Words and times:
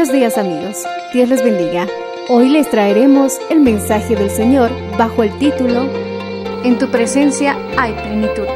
Buenos 0.00 0.14
días 0.14 0.38
amigos, 0.38 0.86
Dios 1.12 1.28
les 1.28 1.44
bendiga. 1.44 1.86
Hoy 2.30 2.48
les 2.48 2.70
traeremos 2.70 3.38
el 3.50 3.60
mensaje 3.60 4.16
del 4.16 4.30
Señor 4.30 4.70
bajo 4.96 5.22
el 5.22 5.38
título 5.38 5.90
En 6.64 6.78
tu 6.78 6.90
presencia 6.90 7.54
hay 7.76 7.92
plenitud, 7.92 8.46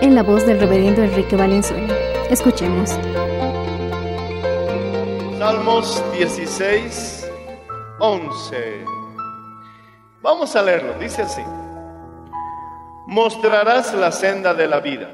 en 0.00 0.14
la 0.14 0.22
voz 0.22 0.46
del 0.46 0.60
reverendo 0.60 1.02
Enrique 1.02 1.34
Valenzuela. 1.34 1.92
Escuchemos. 2.30 2.90
Salmos 5.40 6.04
16, 6.16 7.32
11. 7.98 8.84
Vamos 10.22 10.54
a 10.54 10.62
leerlo, 10.62 10.94
dice 11.00 11.22
así. 11.22 11.42
Mostrarás 13.08 13.92
la 13.92 14.12
senda 14.12 14.54
de 14.54 14.68
la 14.68 14.78
vida. 14.78 15.10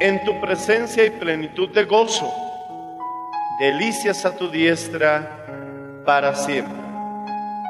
En 0.00 0.24
tu 0.24 0.40
presencia 0.40 1.04
hay 1.04 1.10
plenitud 1.10 1.68
de 1.68 1.84
gozo. 1.84 2.49
Delicias 3.60 4.24
a 4.24 4.36
tu 4.36 4.50
diestra 4.50 6.02
para 6.04 6.34
siempre. 6.34 6.74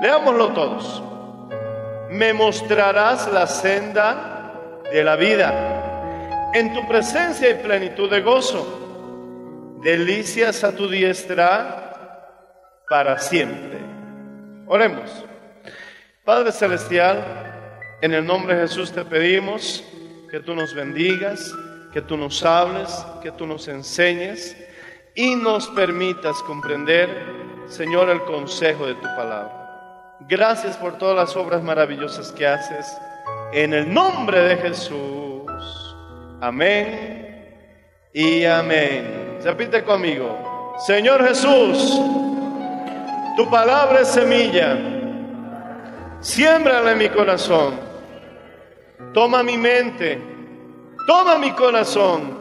Leámoslo 0.01 0.53
todos. 0.53 1.03
Me 2.11 2.33
mostrarás 2.33 3.31
la 3.33 3.47
senda 3.47 4.81
de 4.91 5.05
la 5.05 5.17
vida. 5.17 6.51
En 6.55 6.73
tu 6.73 6.87
presencia 6.89 7.49
hay 7.49 7.55
plenitud 7.55 8.09
de 8.09 8.21
gozo 8.23 8.81
delicias 9.83 10.63
a 10.63 10.77
tu 10.77 10.89
diestra 10.89 12.83
para 12.89 13.19
siempre. 13.19 13.79
Oremos. 14.67 15.11
Padre 16.25 16.53
Celestial, 16.53 17.25
en 18.03 18.13
el 18.13 18.25
nombre 18.25 18.55
de 18.55 18.69
Jesús 18.69 18.93
te 18.93 19.05
pedimos 19.05 19.83
que 20.31 20.41
tú 20.41 20.55
nos 20.55 20.75
bendigas, 20.75 21.53
que 21.93 22.03
tú 22.03 22.17
nos 22.17 22.45
hables, 22.45 22.89
que 23.23 23.33
tú 23.33 23.47
nos 23.47 23.69
enseñes 23.69 24.57
y 25.15 25.35
nos 25.35 25.69
permitas 25.69 26.37
comprender, 26.43 27.09
Señor, 27.67 28.09
el 28.11 28.23
consejo 28.25 28.87
de 28.87 28.95
tu 28.95 29.07
palabra. 29.17 30.17
Gracias 30.29 30.77
por 30.77 30.99
todas 30.99 31.17
las 31.17 31.37
obras 31.37 31.63
maravillosas 31.63 32.33
que 32.33 32.47
haces. 32.47 32.87
En 33.53 33.75
el 33.75 33.93
nombre 33.93 34.41
de 34.41 34.57
Jesús. 34.57 35.97
Amén 36.41 37.57
y 38.13 38.45
amén. 38.45 39.39
Repite 39.43 39.83
conmigo. 39.83 40.77
Señor 40.87 41.27
Jesús, 41.27 42.01
tu 43.37 43.49
palabra 43.51 44.01
es 44.01 44.09
semilla. 44.09 44.79
Siémbrala 46.21 46.93
en 46.93 46.99
mi 46.99 47.09
corazón. 47.09 47.75
Toma 49.13 49.43
mi 49.43 49.57
mente. 49.57 50.21
Toma 51.07 51.39
mi 51.39 51.51
corazón 51.53 52.39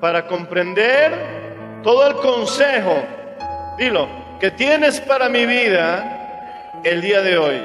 para 0.00 0.26
comprender 0.26 1.39
todo 1.82 2.06
el 2.06 2.16
consejo, 2.16 3.02
dilo, 3.78 4.08
que 4.38 4.50
tienes 4.50 5.00
para 5.00 5.28
mi 5.28 5.46
vida 5.46 6.80
el 6.84 7.00
día 7.00 7.22
de 7.22 7.38
hoy. 7.38 7.60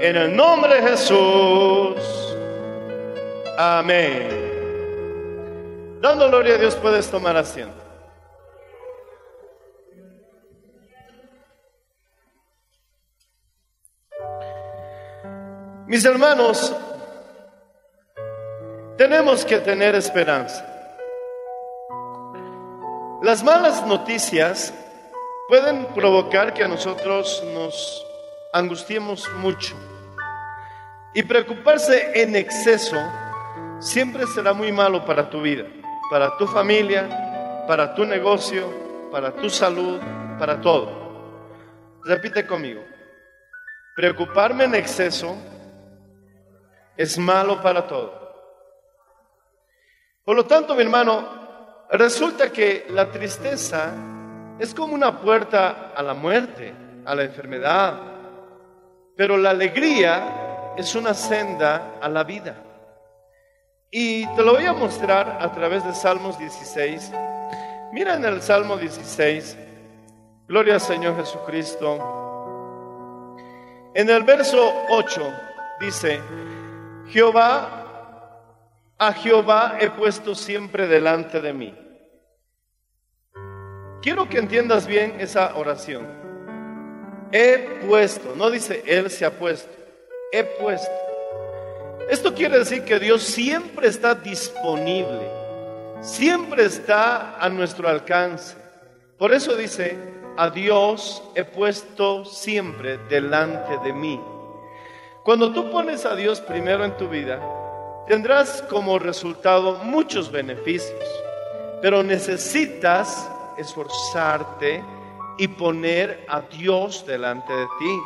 En 0.00 0.16
el 0.16 0.36
nombre 0.36 0.80
de 0.80 0.88
Jesús. 0.90 1.96
Amén. 3.56 4.38
Dando 6.00 6.28
gloria 6.28 6.54
a 6.54 6.58
Dios 6.58 6.76
puedes 6.76 7.10
tomar 7.10 7.36
asiento. 7.36 7.74
Mis 15.86 16.04
hermanos, 16.04 16.76
tenemos 18.98 19.44
que 19.44 19.58
tener 19.58 19.94
esperanza. 19.94 20.67
Las 23.20 23.42
malas 23.42 23.84
noticias 23.84 24.72
pueden 25.48 25.86
provocar 25.86 26.54
que 26.54 26.62
a 26.62 26.68
nosotros 26.68 27.42
nos 27.52 28.06
angustiemos 28.52 29.28
mucho. 29.38 29.74
Y 31.14 31.24
preocuparse 31.24 32.22
en 32.22 32.36
exceso 32.36 32.96
siempre 33.80 34.24
será 34.28 34.52
muy 34.52 34.70
malo 34.70 35.04
para 35.04 35.28
tu 35.28 35.42
vida, 35.42 35.64
para 36.12 36.36
tu 36.36 36.46
familia, 36.46 37.64
para 37.66 37.92
tu 37.92 38.04
negocio, 38.04 38.70
para 39.10 39.34
tu 39.34 39.50
salud, 39.50 39.98
para 40.38 40.60
todo. 40.60 40.88
Repite 42.04 42.46
conmigo. 42.46 42.84
Preocuparme 43.96 44.62
en 44.62 44.76
exceso 44.76 45.36
es 46.96 47.18
malo 47.18 47.60
para 47.62 47.84
todo. 47.88 48.16
Por 50.24 50.36
lo 50.36 50.46
tanto, 50.46 50.76
mi 50.76 50.82
hermano, 50.82 51.47
resulta 51.90 52.50
que 52.52 52.86
la 52.90 53.10
tristeza 53.10 53.92
es 54.58 54.74
como 54.74 54.94
una 54.94 55.20
puerta 55.20 55.92
a 55.94 56.02
la 56.02 56.14
muerte, 56.14 56.74
a 57.04 57.14
la 57.14 57.24
enfermedad, 57.24 58.00
pero 59.16 59.36
la 59.36 59.50
alegría 59.50 60.74
es 60.76 60.94
una 60.94 61.14
senda 61.14 61.94
a 62.00 62.08
la 62.08 62.24
vida. 62.24 62.56
Y 63.90 64.26
te 64.34 64.42
lo 64.42 64.52
voy 64.52 64.66
a 64.66 64.74
mostrar 64.74 65.38
a 65.40 65.50
través 65.52 65.84
de 65.84 65.94
Salmos 65.94 66.38
16. 66.38 67.10
Mira 67.92 68.16
en 68.16 68.24
el 68.24 68.42
Salmo 68.42 68.76
16, 68.76 69.56
Gloria 70.46 70.74
al 70.74 70.80
Señor 70.80 71.16
Jesucristo. 71.16 71.98
En 73.94 74.10
el 74.10 74.22
verso 74.24 74.72
8 74.90 75.32
dice, 75.80 76.20
Jehová, 77.08 77.87
a 78.98 79.12
Jehová 79.12 79.78
he 79.80 79.90
puesto 79.90 80.34
siempre 80.34 80.88
delante 80.88 81.40
de 81.40 81.52
mí. 81.52 81.74
Quiero 84.02 84.28
que 84.28 84.38
entiendas 84.38 84.86
bien 84.86 85.20
esa 85.20 85.56
oración. 85.56 86.06
He 87.30 87.80
puesto, 87.86 88.34
no 88.36 88.50
dice 88.50 88.82
Él 88.86 89.10
se 89.10 89.24
ha 89.24 89.30
puesto, 89.30 89.70
he 90.32 90.42
puesto. 90.42 90.90
Esto 92.08 92.34
quiere 92.34 92.58
decir 92.58 92.84
que 92.84 92.98
Dios 92.98 93.22
siempre 93.22 93.88
está 93.88 94.14
disponible, 94.14 95.30
siempre 96.00 96.64
está 96.64 97.36
a 97.38 97.48
nuestro 97.48 97.88
alcance. 97.88 98.56
Por 99.18 99.32
eso 99.32 99.54
dice, 99.56 99.96
a 100.36 100.48
Dios 100.50 101.22
he 101.34 101.44
puesto 101.44 102.24
siempre 102.24 102.98
delante 103.08 103.76
de 103.84 103.92
mí. 103.92 104.20
Cuando 105.24 105.52
tú 105.52 105.70
pones 105.70 106.06
a 106.06 106.14
Dios 106.14 106.40
primero 106.40 106.84
en 106.84 106.96
tu 106.96 107.08
vida, 107.08 107.40
tendrás 108.08 108.62
como 108.70 108.98
resultado 108.98 109.74
muchos 109.84 110.32
beneficios, 110.32 110.98
pero 111.82 112.02
necesitas 112.02 113.30
esforzarte 113.58 114.82
y 115.36 115.46
poner 115.48 116.24
a 116.28 116.40
Dios 116.40 117.04
delante 117.06 117.52
de 117.52 117.66
ti. 117.78 118.00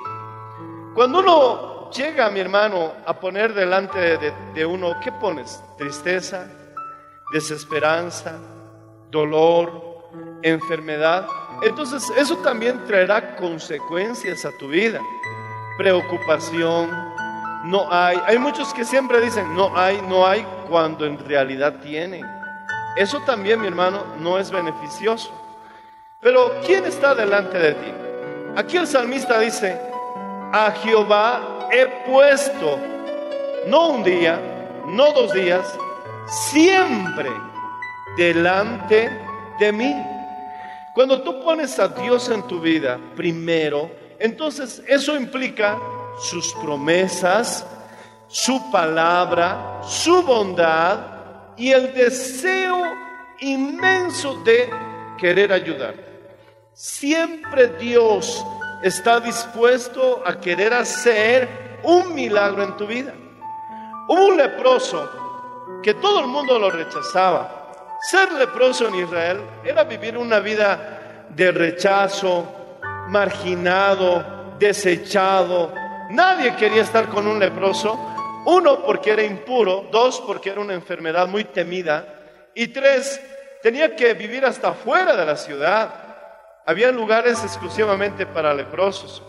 Cuando 0.94 1.20
uno 1.20 1.90
llega 1.90 2.28
mi 2.30 2.40
hermano 2.40 2.92
a 3.06 3.18
poner 3.18 3.54
delante 3.54 4.18
de, 4.18 4.32
de 4.54 4.66
uno, 4.66 4.96
¿qué 5.02 5.12
pones? 5.12 5.62
Tristeza, 5.78 6.48
desesperanza, 7.32 8.38
dolor, 9.10 9.92
enfermedad. 10.42 11.26
Entonces 11.62 12.10
eso 12.16 12.36
también 12.38 12.84
traerá 12.86 13.36
consecuencias 13.36 14.44
a 14.44 14.50
tu 14.58 14.68
vida. 14.68 15.00
Preocupación, 15.78 16.90
no 17.64 17.86
hay. 17.90 18.18
Hay 18.26 18.38
muchos 18.38 18.72
que 18.74 18.84
siempre 18.84 19.20
dicen, 19.20 19.54
no 19.54 19.76
hay, 19.76 20.00
no 20.02 20.26
hay, 20.26 20.46
cuando 20.68 21.06
en 21.06 21.18
realidad 21.18 21.76
tienen. 21.82 22.24
Eso 22.96 23.20
también, 23.24 23.60
mi 23.60 23.66
hermano, 23.66 24.04
no 24.18 24.38
es 24.38 24.50
beneficioso. 24.50 25.30
Pero 26.20 26.60
¿quién 26.64 26.84
está 26.84 27.14
delante 27.14 27.58
de 27.58 27.72
ti? 27.72 27.92
Aquí 28.56 28.76
el 28.76 28.86
salmista 28.86 29.38
dice, 29.38 29.80
a 30.52 30.72
Jehová 30.82 31.68
he 31.72 31.86
puesto, 32.10 32.78
no 33.66 33.88
un 33.88 34.04
día, 34.04 34.38
no 34.86 35.12
dos 35.12 35.32
días, 35.32 35.66
siempre 36.26 37.30
delante 38.16 39.10
de 39.58 39.72
mí. 39.72 39.94
Cuando 40.94 41.22
tú 41.22 41.42
pones 41.42 41.78
a 41.78 41.88
Dios 41.88 42.28
en 42.28 42.42
tu 42.42 42.60
vida 42.60 42.98
primero, 43.16 43.90
entonces 44.18 44.82
eso 44.86 45.16
implica 45.16 45.78
sus 46.18 46.52
promesas, 46.54 47.66
su 48.28 48.70
palabra, 48.70 49.80
su 49.82 50.22
bondad 50.22 50.98
y 51.56 51.70
el 51.70 51.92
deseo 51.92 52.82
inmenso 53.40 54.42
de 54.42 54.70
querer 55.18 55.52
ayudar. 55.52 55.94
Siempre 56.72 57.68
Dios 57.78 58.44
está 58.82 59.20
dispuesto 59.20 60.22
a 60.26 60.40
querer 60.40 60.72
hacer 60.72 61.78
un 61.82 62.14
milagro 62.14 62.62
en 62.62 62.76
tu 62.76 62.86
vida. 62.86 63.12
Un 64.08 64.36
leproso 64.36 65.08
que 65.82 65.94
todo 65.94 66.20
el 66.20 66.26
mundo 66.26 66.58
lo 66.58 66.70
rechazaba. 66.70 67.98
Ser 68.00 68.32
leproso 68.32 68.88
en 68.88 68.96
Israel 68.96 69.40
era 69.64 69.84
vivir 69.84 70.16
una 70.18 70.40
vida 70.40 71.26
de 71.28 71.52
rechazo, 71.52 72.44
marginado, 73.08 74.56
desechado. 74.58 75.72
Nadie 76.12 76.54
quería 76.56 76.82
estar 76.82 77.08
con 77.08 77.26
un 77.26 77.38
leproso. 77.38 77.98
Uno, 78.44 78.84
porque 78.84 79.12
era 79.12 79.22
impuro. 79.22 79.88
Dos, 79.90 80.22
porque 80.26 80.50
era 80.50 80.60
una 80.60 80.74
enfermedad 80.74 81.26
muy 81.26 81.44
temida. 81.44 82.04
Y 82.54 82.68
tres, 82.68 83.18
tenía 83.62 83.96
que 83.96 84.12
vivir 84.12 84.44
hasta 84.44 84.74
fuera 84.74 85.16
de 85.16 85.24
la 85.24 85.36
ciudad. 85.36 85.88
Había 86.66 86.92
lugares 86.92 87.42
exclusivamente 87.42 88.26
para 88.26 88.52
leprosos. 88.52 89.22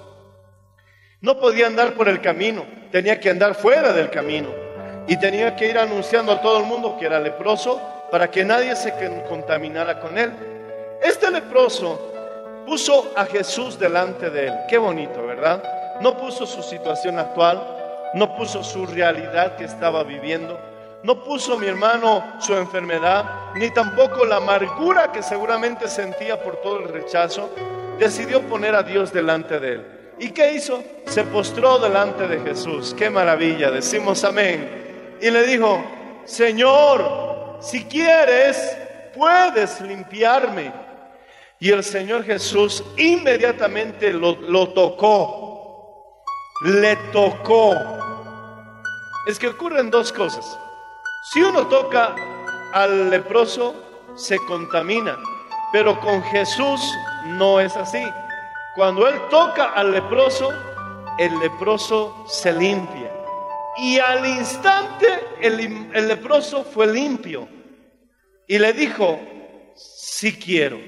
No 1.21 1.39
podía 1.39 1.67
andar 1.67 1.93
por 1.93 2.09
el 2.09 2.19
camino, 2.19 2.65
tenía 2.91 3.17
que 3.17 3.29
andar 3.29 3.55
fuera 3.55 3.93
del 3.93 4.09
camino. 4.09 4.49
Y 5.07 5.15
tenía 5.15 5.55
que 5.55 5.69
ir 5.69 5.77
anunciando 5.77 6.33
a 6.33 6.41
todo 6.41 6.59
el 6.59 6.65
mundo 6.65 6.97
que 6.99 7.05
era 7.05 7.17
leproso 7.17 7.81
para 8.11 8.29
que 8.29 8.43
nadie 8.43 8.75
se 8.75 8.93
contaminara 9.29 10.01
con 10.01 10.17
él. 10.17 10.33
Este 11.01 11.31
leproso 11.31 12.11
puso 12.67 13.13
a 13.15 13.25
Jesús 13.25 13.79
delante 13.79 14.29
de 14.29 14.47
él. 14.47 14.53
Qué 14.67 14.77
bonito, 14.77 15.25
¿verdad? 15.25 15.63
No 16.01 16.17
puso 16.17 16.45
su 16.45 16.61
situación 16.61 17.19
actual, 17.19 17.61
no 18.13 18.35
puso 18.35 18.63
su 18.63 18.85
realidad 18.85 19.55
que 19.55 19.65
estaba 19.65 20.03
viviendo, 20.03 20.59
no 21.03 21.23
puso 21.23 21.57
mi 21.57 21.67
hermano 21.67 22.23
su 22.39 22.53
enfermedad, 22.55 23.51
ni 23.55 23.69
tampoco 23.71 24.25
la 24.25 24.37
amargura 24.37 25.11
que 25.11 25.21
seguramente 25.21 25.87
sentía 25.87 26.41
por 26.41 26.57
todo 26.57 26.79
el 26.79 26.89
rechazo. 26.89 27.49
Decidió 27.99 28.41
poner 28.43 28.75
a 28.75 28.83
Dios 28.83 29.11
delante 29.11 29.59
de 29.59 29.73
él. 29.73 30.13
¿Y 30.19 30.29
qué 30.29 30.53
hizo? 30.53 30.83
Se 31.05 31.23
postró 31.23 31.79
delante 31.79 32.27
de 32.27 32.39
Jesús. 32.39 32.95
Qué 32.97 33.09
maravilla, 33.09 33.71
decimos 33.71 34.23
amén. 34.23 35.17
Y 35.21 35.29
le 35.29 35.43
dijo, 35.43 35.83
Señor, 36.25 37.57
si 37.59 37.85
quieres, 37.85 38.77
puedes 39.15 39.81
limpiarme. 39.81 40.71
Y 41.59 41.71
el 41.71 41.83
Señor 41.83 42.23
Jesús 42.23 42.83
inmediatamente 42.97 44.13
lo, 44.13 44.35
lo 44.35 44.69
tocó. 44.69 45.62
Le 46.63 46.95
tocó. 47.11 47.73
Es 49.27 49.37
que 49.37 49.47
ocurren 49.47 49.91
dos 49.91 50.13
cosas. 50.13 50.57
Si 51.31 51.41
uno 51.41 51.67
toca 51.67 52.15
al 52.73 53.09
leproso, 53.09 53.75
se 54.15 54.37
contamina. 54.39 55.17
Pero 55.73 55.99
con 55.99 56.23
Jesús 56.23 56.81
no 57.25 57.59
es 57.59 57.75
así. 57.75 58.03
Cuando 58.75 59.07
Él 59.07 59.19
toca 59.29 59.73
al 59.73 59.91
leproso, 59.91 60.49
el 61.17 61.37
leproso 61.39 62.25
se 62.27 62.53
limpia. 62.53 63.11
Y 63.77 63.99
al 63.99 64.25
instante 64.25 65.07
el, 65.41 66.07
leproso 66.07 66.63
fue 66.63 66.87
limpio. 66.87 67.47
Y 68.47 68.57
le 68.57 68.71
dijo, 68.73 69.19
si 69.75 70.37
quiero. 70.37 70.79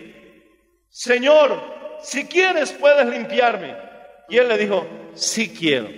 Señor, 0.90 1.62
si 2.02 2.26
quieres 2.26 2.72
puedes 2.72 3.06
limpiarme. 3.08 3.85
Y 4.30 4.38
él 4.38 4.48
le 4.48 4.58
dijo, 4.58 4.86
si 5.14 5.50
quiero. 5.50 5.90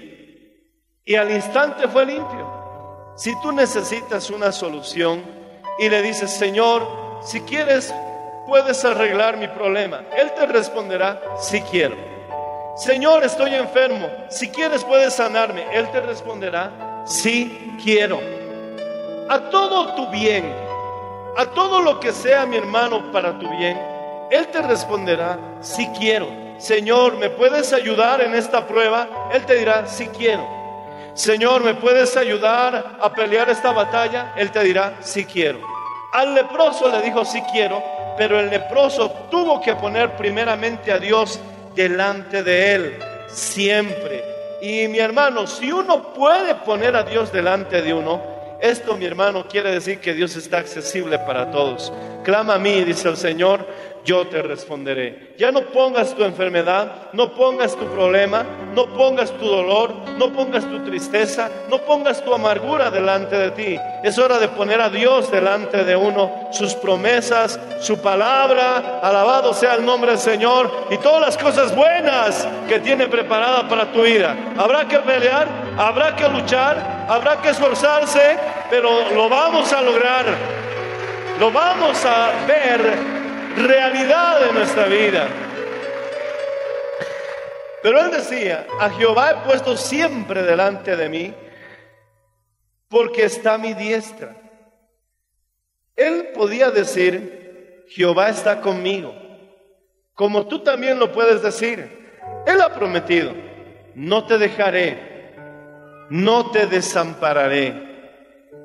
Y 1.06 1.16
al 1.16 1.32
instante 1.32 1.88
fue 1.88 2.06
limpio. 2.06 2.58
Si 3.16 3.34
tú 3.42 3.52
necesitas 3.52 4.30
una 4.30 4.52
solución 4.52 5.24
y 5.80 5.90
le 5.90 6.02
dices, 6.02 6.32
Señor, 6.32 6.86
si 7.24 7.42
quieres 7.42 7.94
puedes 8.46 8.84
arreglar 8.86 9.38
mi 9.38 9.48
problema, 9.48 10.04
Él 10.16 10.32
te 10.34 10.46
responderá, 10.46 11.22
si 11.40 11.62
quiero. 11.62 11.96
Señor, 12.76 13.24
estoy 13.24 13.56
enfermo, 13.56 14.08
si 14.30 14.50
quieres 14.50 14.84
puedes 14.84 15.14
sanarme, 15.14 15.66
Él 15.74 15.90
te 15.92 16.00
responderá, 16.00 17.04
si 17.06 17.76
quiero. 17.84 18.20
A 19.30 19.50
todo 19.50 19.96
tu 19.96 20.10
bien, 20.10 20.54
a 21.36 21.46
todo 21.48 21.82
lo 21.82 22.00
que 22.00 22.14
sea 22.14 22.46
mi 22.46 22.58
hermano 22.58 23.12
para 23.12 23.38
tu 23.40 23.50
bien, 23.50 23.78
Él 24.30 24.48
te 24.48 24.62
responderá, 24.62 25.40
si 25.62 25.88
quiero. 25.90 26.28
Señor, 26.58 27.18
¿me 27.18 27.30
puedes 27.30 27.72
ayudar 27.72 28.22
en 28.22 28.34
esta 28.34 28.66
prueba? 28.68 29.30
Él 29.34 29.46
te 29.46 29.56
dirá, 29.56 29.88
si 29.88 30.08
quiero. 30.08 30.48
Señor, 31.14 31.64
¿me 31.64 31.76
puedes 31.76 32.16
ayudar 32.18 32.98
a 33.00 33.12
pelear 33.12 33.50
esta 33.50 33.72
batalla? 33.72 34.34
Él 34.36 34.52
te 34.52 34.64
dirá, 34.64 34.94
si 35.02 35.26
quiero. 35.26 35.60
Al 36.14 36.34
leproso 36.34 36.90
le 36.90 37.02
dijo, 37.02 37.26
si 37.26 37.42
quiero, 37.44 37.82
pero 38.18 38.40
el 38.40 38.50
leproso 38.50 39.10
tuvo 39.30 39.62
que 39.62 39.76
poner 39.76 40.16
primeramente 40.16 40.92
a 40.92 41.00
Dios 41.00 41.40
delante 41.76 42.44
de 42.44 42.74
él, 42.74 43.00
siempre. 43.28 44.24
Y 44.62 44.88
mi 44.88 45.00
hermano, 45.00 45.46
si 45.46 45.72
uno 45.72 46.14
puede 46.14 46.56
poner 46.56 46.96
a 46.96 47.04
Dios 47.04 47.32
delante 47.32 47.82
de 47.82 47.94
uno, 47.94 48.22
esto 48.60 48.98
mi 48.98 49.06
hermano 49.06 49.48
quiere 49.48 49.72
decir 49.72 50.00
que 50.00 50.16
Dios 50.16 50.36
está 50.36 50.58
accesible 50.58 51.20
para 51.20 51.52
todos. 51.52 51.94
Clama 52.24 52.56
a 52.56 52.60
mí, 52.60 52.84
dice 52.84 53.08
el 53.08 53.18
Señor, 53.18 53.68
yo 54.08 54.26
te 54.26 54.42
responderé. 54.42 55.34
Ya 55.38 55.52
no 55.52 55.64
pongas 55.64 56.16
tu 56.16 56.24
enfermedad, 56.24 57.10
no 57.12 57.34
pongas 57.34 57.76
tu 57.76 57.86
problema, 57.88 58.46
no 58.74 58.86
pongas 58.86 59.32
tu 59.32 59.46
dolor, 59.46 59.94
no 60.18 60.32
pongas 60.32 60.64
tu 60.64 60.80
tristeza, 60.86 61.52
no 61.70 61.80
pongas 61.80 62.24
tu 62.24 62.34
amargura 62.34 62.90
delante 62.90 63.36
de 63.36 63.52
ti. 63.52 63.78
Es 64.06 64.18
hora 64.18 64.40
de 64.40 64.48
poner 64.48 64.80
a 64.80 64.90
Dios 64.90 65.30
delante 65.30 65.84
de 65.84 65.98
uno, 65.98 66.48
sus 66.54 66.74
promesas, 66.74 67.60
su 67.82 68.02
palabra, 68.02 69.02
alabado 69.04 69.54
sea 69.54 69.76
el 69.76 69.86
nombre 69.86 70.12
del 70.12 70.20
Señor 70.22 70.72
y 70.90 70.98
todas 71.00 71.20
las 71.20 71.38
cosas 71.38 71.76
buenas 71.76 72.48
que 72.70 72.80
tiene 72.80 73.08
preparada 73.08 73.68
para 73.68 73.92
tu 73.92 74.04
vida. 74.04 74.38
Habrá 74.58 74.88
que 74.88 75.00
pelear, 75.00 75.50
habrá 75.78 76.16
que 76.16 76.30
luchar, 76.30 77.06
habrá 77.10 77.42
que 77.42 77.50
esforzarse, 77.50 78.38
pero 78.70 79.12
lo 79.14 79.28
vamos 79.28 79.74
a 79.74 79.82
lograr. 79.82 80.26
Lo 81.42 81.52
vamos 81.52 82.04
a 82.06 82.32
ver 82.48 83.17
realidad 83.58 84.40
de 84.42 84.54
nuestra 84.54 84.86
vida. 84.86 85.28
Pero 87.82 88.00
él 88.02 88.12
decía, 88.12 88.68
a 88.80 88.90
Jehová 88.90 89.32
he 89.32 89.48
puesto 89.48 89.78
siempre 89.78 90.44
delante 90.44 90.96
de 90.96 91.10
mí, 91.10 91.34
porque 92.90 93.26
está 93.26 93.56
a 93.56 93.58
mi 93.58 93.74
diestra. 93.74 94.36
Él 95.96 96.30
podía 96.34 96.70
decir, 96.70 97.86
Jehová 97.90 98.30
está 98.30 98.62
conmigo, 98.62 99.14
como 100.14 100.48
tú 100.48 100.60
también 100.60 101.00
lo 101.00 101.12
puedes 101.12 101.42
decir. 101.42 102.08
Él 102.46 102.62
ha 102.62 102.74
prometido, 102.74 103.34
no 103.96 104.26
te 104.26 104.38
dejaré, 104.38 105.34
no 106.10 106.52
te 106.52 106.68
desampararé, 106.68 107.74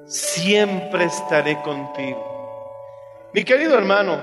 siempre 0.07 1.05
estaré 1.05 1.61
contigo. 1.63 2.33
Mi 3.33 3.45
querido 3.45 3.79
hermano, 3.79 4.21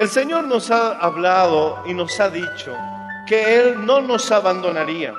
el 0.00 0.08
Señor 0.08 0.44
nos 0.44 0.70
ha 0.70 0.92
hablado 0.92 1.82
y 1.84 1.92
nos 1.92 2.18
ha 2.20 2.30
dicho 2.30 2.74
que 3.28 3.60
Él 3.60 3.84
no 3.84 4.00
nos 4.00 4.32
abandonaría. 4.32 5.14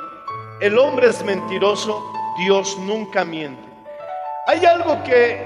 El 0.59 0.79
hombre 0.79 1.09
es 1.09 1.23
mentiroso, 1.23 2.11
Dios 2.39 2.79
nunca 2.79 3.23
miente. 3.23 3.61
¿Hay 4.47 4.65
algo 4.65 5.03
que 5.03 5.45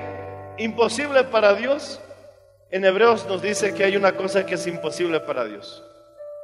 imposible 0.58 1.26
para 1.26 1.54
Dios? 1.54 2.00
En 2.72 2.86
Hebreos 2.86 3.26
nos 3.28 3.42
dice 3.42 3.74
que 3.74 3.84
hay 3.84 3.98
una 3.98 4.14
cosa 4.14 4.46
que 4.46 4.56
es 4.56 4.66
imposible 4.68 5.20
para 5.20 5.44
Dios. 5.44 5.84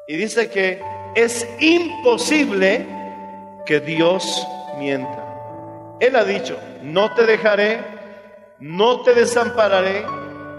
Y 0.10 0.18
dice 0.18 0.50
que 0.50 0.84
es 1.16 1.48
imposible 1.62 2.86
que 3.66 3.80
Dios 3.80 4.46
mienta. 4.78 5.96
Él 6.02 6.14
ha 6.18 6.26
dicho, 6.26 6.60
no 6.82 7.16
te 7.16 7.26
dejaré, 7.26 7.80
no 8.60 9.02
te 9.02 9.14
desampararé, 9.14 10.06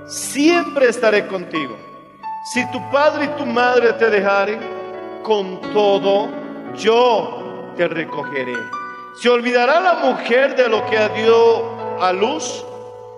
siempre 0.07 0.89
estaré 0.89 1.27
contigo. 1.27 1.92
Si 2.45 2.67
tu 2.73 2.81
padre 2.91 3.27
y 3.27 3.29
tu 3.39 3.47
madre 3.47 3.93
te 3.93 4.11
dejaren, 4.11 4.59
con 5.23 5.61
todo 5.73 6.29
yo 6.75 7.73
te 7.77 7.87
recogeré. 7.87 8.57
¿Se 9.21 9.29
olvidará 9.29 9.81
la 9.81 9.95
mujer 9.95 10.57
de 10.57 10.69
lo 10.69 10.85
que 10.87 10.99
dio 11.11 12.03
a 12.03 12.13
luz? 12.13 12.65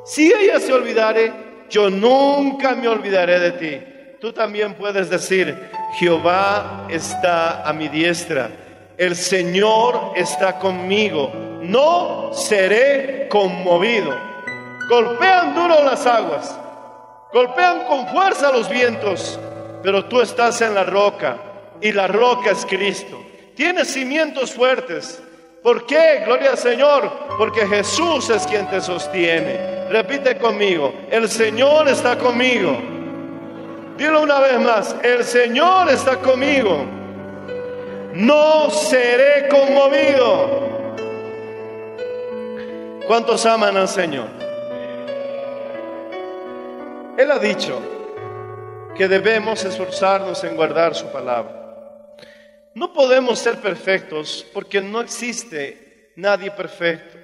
Si 0.04 0.30
ella 0.30 0.60
se 0.60 0.72
olvidare, 0.72 1.32
yo 1.70 1.88
nunca 1.88 2.74
me 2.74 2.86
olvidaré 2.86 3.40
de 3.40 3.52
ti. 3.52 4.16
Tú 4.20 4.32
también 4.32 4.74
puedes 4.74 5.08
decir, 5.08 5.70
Jehová 5.94 6.86
está 6.90 7.66
a 7.66 7.72
mi 7.72 7.88
diestra, 7.88 8.50
el 8.98 9.16
Señor 9.16 10.12
está 10.16 10.58
conmigo, 10.58 11.32
no 11.62 12.30
seré 12.34 13.28
conmovido. 13.30 14.14
Golpean 14.88 15.54
duro 15.54 15.82
las 15.84 16.06
aguas, 16.06 16.58
golpean 17.34 17.84
con 17.86 18.06
fuerza 18.06 18.52
los 18.52 18.68
vientos, 18.68 19.40
pero 19.82 20.04
tú 20.04 20.20
estás 20.20 20.60
en 20.60 20.72
la 20.72 20.84
roca 20.84 21.36
y 21.80 21.90
la 21.90 22.06
roca 22.06 22.52
es 22.52 22.64
Cristo. 22.64 23.20
Tienes 23.56 23.92
cimientos 23.92 24.52
fuertes. 24.52 25.20
¿Por 25.60 25.84
qué? 25.84 26.22
Gloria 26.24 26.52
al 26.52 26.58
Señor. 26.58 27.10
Porque 27.36 27.66
Jesús 27.66 28.30
es 28.30 28.46
quien 28.46 28.70
te 28.70 28.80
sostiene. 28.80 29.88
Repite 29.90 30.38
conmigo, 30.38 30.94
el 31.10 31.28
Señor 31.28 31.88
está 31.88 32.16
conmigo. 32.16 32.78
Dilo 33.98 34.22
una 34.22 34.38
vez 34.38 34.60
más, 34.60 34.94
el 35.02 35.24
Señor 35.24 35.88
está 35.88 36.16
conmigo. 36.18 36.84
No 38.12 38.70
seré 38.70 39.48
conmovido. 39.48 40.62
¿Cuántos 43.08 43.44
aman 43.44 43.76
al 43.76 43.88
Señor? 43.88 44.43
Él 47.16 47.30
ha 47.30 47.38
dicho 47.38 47.80
que 48.96 49.08
debemos 49.08 49.64
esforzarnos 49.64 50.42
en 50.44 50.56
guardar 50.56 50.94
su 50.94 51.06
palabra. 51.12 51.64
No 52.74 52.92
podemos 52.92 53.38
ser 53.38 53.60
perfectos 53.60 54.44
porque 54.52 54.80
no 54.80 55.00
existe 55.00 56.10
nadie 56.16 56.50
perfecto. 56.50 57.18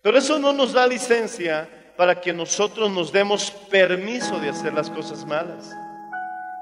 Pero 0.00 0.18
eso 0.18 0.38
no 0.38 0.52
nos 0.52 0.72
da 0.72 0.86
licencia 0.86 1.68
para 1.96 2.20
que 2.20 2.32
nosotros 2.32 2.90
nos 2.90 3.10
demos 3.10 3.50
permiso 3.50 4.38
de 4.38 4.50
hacer 4.50 4.72
las 4.72 4.90
cosas 4.90 5.24
malas. 5.24 5.72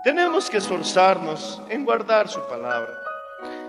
Tenemos 0.03 0.49
que 0.49 0.59
esforzarnos 0.59 1.61
en 1.69 1.85
guardar 1.85 2.29
su 2.29 2.41
palabra. 2.47 2.95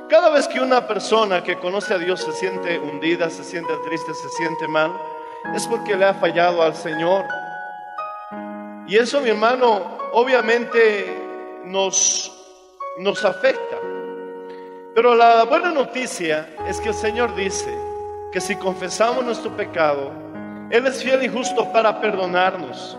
Cada 0.10 0.30
vez 0.30 0.48
que 0.48 0.60
una 0.60 0.88
persona 0.88 1.44
que 1.44 1.58
conoce 1.58 1.94
a 1.94 1.98
Dios 1.98 2.22
se 2.22 2.32
siente 2.34 2.78
hundida, 2.78 3.30
se 3.30 3.44
siente 3.44 3.74
triste, 3.86 4.14
se 4.14 4.30
siente 4.30 4.68
mal, 4.68 4.92
es 5.54 5.68
porque 5.68 5.98
le 5.98 6.06
ha 6.06 6.14
fallado 6.14 6.62
al 6.62 6.76
Señor. 6.76 7.26
Y 8.88 8.98
eso, 8.98 9.20
mi 9.22 9.30
hermano, 9.30 9.98
obviamente 10.12 11.62
nos, 11.66 12.32
nos 13.00 13.26
afecta. 13.26 13.78
Pero 14.94 15.16
la 15.16 15.44
buena 15.44 15.72
noticia 15.72 16.48
es 16.68 16.80
que 16.80 16.90
el 16.90 16.96
Señor 16.96 17.36
dice 17.36 17.76
que 18.32 18.40
si 18.40 18.56
confesamos 18.56 19.26
nuestro 19.26 19.56
pecado, 19.58 20.12
Él 20.70 20.86
es 20.86 21.04
fiel 21.04 21.24
y 21.24 21.28
justo 21.28 21.72
para 21.72 22.00
perdonarnos. 22.00 22.96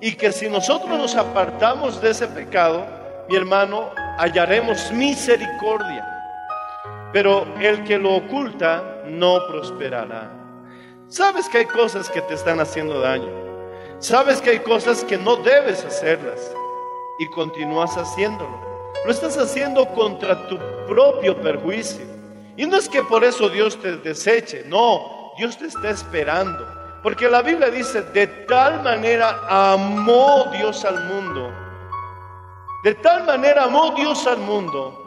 Y 0.00 0.12
que 0.14 0.30
si 0.30 0.48
nosotros 0.48 0.96
nos 0.96 1.16
apartamos 1.16 2.00
de 2.00 2.10
ese 2.10 2.28
pecado, 2.28 2.86
mi 3.28 3.36
hermano, 3.36 3.90
hallaremos 4.18 4.92
misericordia. 4.92 6.06
Pero 7.12 7.44
el 7.58 7.82
que 7.82 7.98
lo 7.98 8.14
oculta 8.14 9.02
no 9.06 9.46
prosperará. 9.48 10.30
Sabes 11.08 11.48
que 11.48 11.58
hay 11.58 11.66
cosas 11.66 12.08
que 12.08 12.20
te 12.22 12.34
están 12.34 12.60
haciendo 12.60 13.00
daño. 13.00 13.47
Sabes 14.00 14.40
que 14.40 14.50
hay 14.50 14.60
cosas 14.60 15.02
que 15.04 15.16
no 15.16 15.36
debes 15.36 15.84
hacerlas. 15.84 16.52
Y 17.18 17.26
continúas 17.30 17.96
haciéndolo. 17.96 18.58
Lo 19.04 19.10
estás 19.10 19.36
haciendo 19.36 19.86
contra 19.94 20.46
tu 20.48 20.58
propio 20.86 21.40
perjuicio. 21.40 22.04
Y 22.56 22.66
no 22.66 22.76
es 22.76 22.88
que 22.88 23.02
por 23.02 23.24
eso 23.24 23.48
Dios 23.48 23.80
te 23.80 23.96
deseche. 23.96 24.64
No, 24.66 25.32
Dios 25.36 25.58
te 25.58 25.66
está 25.66 25.90
esperando. 25.90 26.66
Porque 27.02 27.28
la 27.28 27.42
Biblia 27.42 27.70
dice, 27.70 28.02
de 28.02 28.26
tal 28.26 28.82
manera 28.82 29.40
amó 29.48 30.46
Dios 30.52 30.84
al 30.84 31.04
mundo. 31.04 31.52
De 32.84 32.94
tal 32.94 33.24
manera 33.24 33.64
amó 33.64 33.90
Dios 33.96 34.26
al 34.26 34.38
mundo 34.38 35.04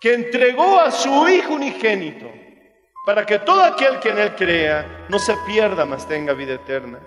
que 0.00 0.14
entregó 0.14 0.80
a 0.80 0.90
su 0.90 1.28
Hijo 1.28 1.54
unigénito 1.54 2.26
para 3.04 3.26
que 3.26 3.38
todo 3.38 3.62
aquel 3.62 3.98
que 4.00 4.10
en 4.10 4.18
Él 4.18 4.34
crea 4.36 5.06
no 5.08 5.18
se 5.18 5.34
pierda, 5.46 5.84
mas 5.84 6.06
tenga 6.06 6.32
vida 6.34 6.54
eterna. 6.54 6.98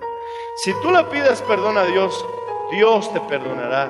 Si 0.64 0.72
tú 0.76 0.92
le 0.92 1.04
pides 1.06 1.42
perdón 1.42 1.76
a 1.80 1.86
Dios, 1.86 2.24
Dios 2.70 3.12
te 3.12 3.20
perdonará. 3.22 3.90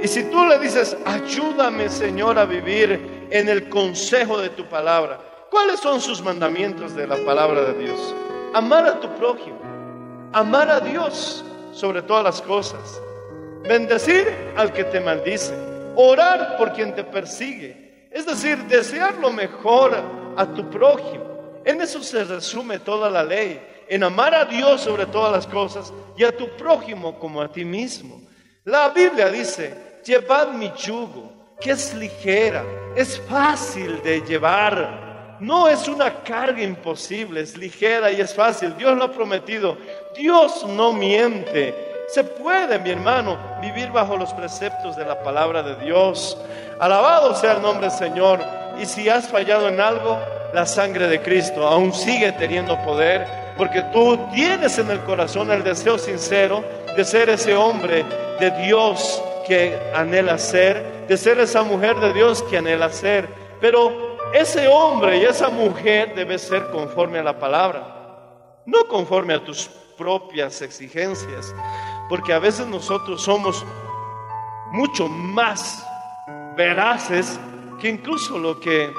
Y 0.00 0.06
si 0.06 0.22
tú 0.30 0.46
le 0.46 0.60
dices, 0.60 0.96
ayúdame 1.04 1.88
Señor 1.88 2.38
a 2.38 2.44
vivir 2.44 3.26
en 3.30 3.48
el 3.48 3.68
consejo 3.68 4.38
de 4.38 4.50
tu 4.50 4.64
palabra, 4.66 5.18
¿cuáles 5.50 5.80
son 5.80 6.00
sus 6.00 6.22
mandamientos 6.22 6.94
de 6.94 7.08
la 7.08 7.16
palabra 7.24 7.62
de 7.62 7.74
Dios? 7.82 8.14
Amar 8.52 8.86
a 8.86 9.00
tu 9.00 9.08
prójimo, 9.16 9.58
amar 10.32 10.70
a 10.70 10.78
Dios 10.78 11.44
sobre 11.72 12.00
todas 12.00 12.22
las 12.22 12.40
cosas, 12.40 13.02
bendecir 13.64 14.32
al 14.54 14.72
que 14.72 14.84
te 14.84 15.00
maldice, 15.00 15.52
orar 15.96 16.56
por 16.58 16.74
quien 16.74 16.94
te 16.94 17.02
persigue, 17.02 18.06
es 18.12 18.24
decir, 18.24 18.56
desear 18.68 19.16
lo 19.16 19.32
mejor 19.32 19.96
a 20.36 20.46
tu 20.46 20.70
prójimo. 20.70 21.24
En 21.64 21.80
eso 21.80 22.00
se 22.04 22.22
resume 22.22 22.78
toda 22.78 23.10
la 23.10 23.24
ley, 23.24 23.60
en 23.88 24.02
amar 24.02 24.34
a 24.34 24.44
Dios 24.44 24.80
sobre 24.80 25.06
todas 25.06 25.32
las 25.32 25.46
cosas 25.46 25.92
y 26.16 26.24
a 26.24 26.36
tu 26.36 26.48
prójimo 26.56 27.18
como 27.18 27.40
a 27.40 27.50
ti 27.50 27.64
mismo. 27.64 28.20
La 28.64 28.88
Biblia 28.88 29.28
dice, 29.28 30.00
llevad 30.04 30.52
mi 30.52 30.72
yugo, 30.76 31.32
que 31.60 31.72
es 31.72 31.94
ligera, 31.94 32.64
es 32.96 33.20
fácil 33.20 34.02
de 34.02 34.20
llevar. 34.22 35.36
No 35.40 35.68
es 35.68 35.88
una 35.88 36.22
carga 36.22 36.62
imposible, 36.62 37.40
es 37.40 37.56
ligera 37.56 38.10
y 38.10 38.20
es 38.20 38.34
fácil. 38.34 38.76
Dios 38.76 38.96
lo 38.96 39.04
ha 39.04 39.12
prometido. 39.12 39.76
Dios 40.16 40.64
no 40.66 40.92
miente. 40.92 41.74
Se 42.08 42.22
puede, 42.22 42.78
mi 42.78 42.90
hermano, 42.90 43.36
vivir 43.60 43.90
bajo 43.90 44.16
los 44.16 44.32
preceptos 44.32 44.96
de 44.96 45.04
la 45.04 45.22
palabra 45.22 45.62
de 45.62 45.74
Dios. 45.84 46.38
Alabado 46.78 47.34
sea 47.34 47.54
el 47.54 47.62
nombre 47.62 47.88
del 47.88 47.98
Señor. 47.98 48.40
Y 48.80 48.86
si 48.86 49.08
has 49.08 49.28
fallado 49.28 49.68
en 49.68 49.80
algo, 49.80 50.18
la 50.54 50.66
sangre 50.66 51.08
de 51.08 51.20
Cristo 51.20 51.66
aún 51.66 51.92
sigue 51.92 52.30
teniendo 52.32 52.80
poder, 52.82 53.26
porque 53.56 53.82
tú 53.92 54.18
tienes 54.32 54.78
en 54.78 54.90
el 54.90 55.00
corazón 55.00 55.50
el 55.50 55.62
deseo 55.62 55.98
sincero 55.98 56.64
de 56.96 57.04
ser 57.04 57.28
ese 57.30 57.54
hombre 57.54 58.04
de 58.40 58.50
Dios 58.62 59.22
que 59.46 59.78
anhela 59.94 60.38
ser, 60.38 61.06
de 61.06 61.16
ser 61.16 61.38
esa 61.38 61.62
mujer 61.62 61.96
de 61.96 62.12
Dios 62.12 62.42
que 62.44 62.58
anhela 62.58 62.90
ser. 62.90 63.28
Pero 63.60 64.16
ese 64.32 64.66
hombre 64.66 65.18
y 65.18 65.24
esa 65.24 65.48
mujer 65.48 66.14
debe 66.14 66.38
ser 66.38 66.70
conforme 66.70 67.18
a 67.18 67.22
la 67.22 67.38
palabra, 67.38 68.62
no 68.66 68.84
conforme 68.88 69.34
a 69.34 69.44
tus 69.44 69.68
propias 69.96 70.60
exigencias, 70.62 71.54
porque 72.08 72.32
a 72.32 72.38
veces 72.40 72.66
nosotros 72.66 73.22
somos 73.22 73.64
mucho 74.72 75.08
más 75.08 75.86
veraces 76.56 77.38
que 77.80 77.88
incluso 77.88 78.38
lo 78.38 78.58
que 78.58 78.92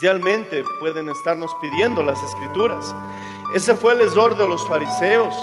realmente 0.00 0.64
pueden 0.78 1.08
estarnos 1.10 1.50
pidiendo 1.60 2.02
las 2.02 2.22
escrituras. 2.22 2.94
Ese 3.54 3.74
fue 3.74 3.94
el 3.94 4.02
error 4.02 4.36
de 4.36 4.46
los 4.46 4.66
fariseos, 4.68 5.34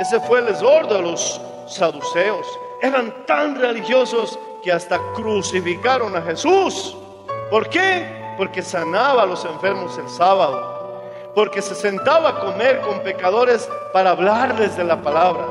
ese 0.00 0.18
fue 0.20 0.40
el 0.40 0.48
error 0.48 0.88
de 0.88 1.00
los 1.00 1.40
saduceos. 1.68 2.46
Eran 2.82 3.14
tan 3.26 3.54
religiosos 3.54 4.38
que 4.62 4.72
hasta 4.72 4.98
crucificaron 5.14 6.16
a 6.16 6.22
Jesús. 6.22 6.96
¿Por 7.50 7.68
qué? 7.68 8.34
Porque 8.36 8.60
sanaba 8.60 9.22
a 9.22 9.26
los 9.26 9.44
enfermos 9.44 9.96
el 9.98 10.08
sábado, 10.08 11.00
porque 11.32 11.62
se 11.62 11.76
sentaba 11.76 12.30
a 12.30 12.40
comer 12.40 12.80
con 12.80 13.00
pecadores 13.04 13.68
para 13.92 14.10
hablarles 14.10 14.76
de 14.76 14.82
la 14.84 15.00
palabra. 15.00 15.46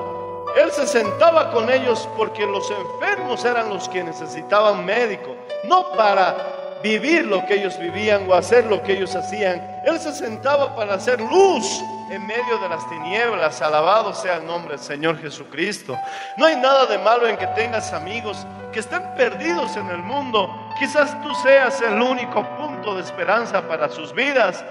Él 0.57 0.71
se 0.71 0.85
sentaba 0.85 1.51
con 1.51 1.71
ellos 1.71 2.07
porque 2.17 2.45
los 2.45 2.69
enfermos 2.69 3.45
eran 3.45 3.69
los 3.69 3.87
que 3.87 4.03
necesitaban 4.03 4.85
médico, 4.85 5.35
no 5.63 5.89
para 5.95 6.62
vivir 6.83 7.25
lo 7.25 7.45
que 7.45 7.55
ellos 7.55 7.79
vivían 7.79 8.29
o 8.29 8.35
hacer 8.35 8.65
lo 8.65 8.83
que 8.83 8.93
ellos 8.93 9.15
hacían. 9.15 9.81
Él 9.85 9.99
se 9.99 10.13
sentaba 10.13 10.75
para 10.75 10.95
hacer 10.95 11.19
luz 11.19 11.81
en 12.11 12.27
medio 12.27 12.57
de 12.59 12.69
las 12.69 12.87
tinieblas. 12.89 13.61
Alabado 13.61 14.13
sea 14.13 14.37
el 14.37 14.45
nombre 14.45 14.75
del 14.75 14.83
Señor 14.83 15.17
Jesucristo. 15.19 15.97
No 16.37 16.45
hay 16.45 16.57
nada 16.57 16.85
de 16.85 16.97
malo 16.99 17.27
en 17.27 17.37
que 17.37 17.47
tengas 17.47 17.93
amigos 17.93 18.45
que 18.73 18.81
estén 18.81 19.01
perdidos 19.15 19.77
en 19.77 19.87
el 19.89 19.99
mundo. 19.99 20.49
Quizás 20.77 21.19
tú 21.23 21.33
seas 21.35 21.81
el 21.81 22.01
único 22.01 22.43
punto 22.57 22.95
de 22.95 23.01
esperanza 23.01 23.61
para 23.67 23.87
sus 23.89 24.13
vidas. 24.13 24.63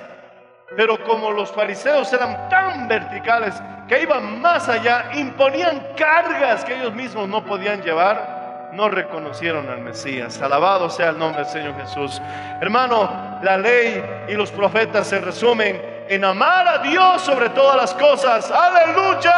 Pero 0.76 1.02
como 1.04 1.30
los 1.30 1.50
fariseos 1.50 2.12
eran 2.12 2.48
tan 2.48 2.88
verticales 2.88 3.54
que 3.88 4.02
iban 4.02 4.40
más 4.40 4.68
allá, 4.68 5.10
imponían 5.14 5.86
cargas 5.96 6.64
que 6.64 6.74
ellos 6.74 6.94
mismos 6.94 7.28
no 7.28 7.44
podían 7.44 7.82
llevar, 7.82 8.41
no 8.72 8.88
reconocieron 8.88 9.68
al 9.68 9.80
Mesías. 9.80 10.40
Alabado 10.40 10.88
sea 10.90 11.10
el 11.10 11.18
nombre 11.18 11.42
del 11.44 11.52
Señor 11.52 11.76
Jesús. 11.76 12.20
Hermano, 12.60 13.38
la 13.42 13.58
ley 13.58 14.02
y 14.28 14.32
los 14.32 14.50
profetas 14.50 15.06
se 15.06 15.20
resumen 15.20 15.80
en 16.08 16.24
amar 16.24 16.66
a 16.66 16.78
Dios 16.78 17.22
sobre 17.22 17.50
todas 17.50 17.76
las 17.76 17.94
cosas. 17.94 18.50
Aleluya. 18.50 19.30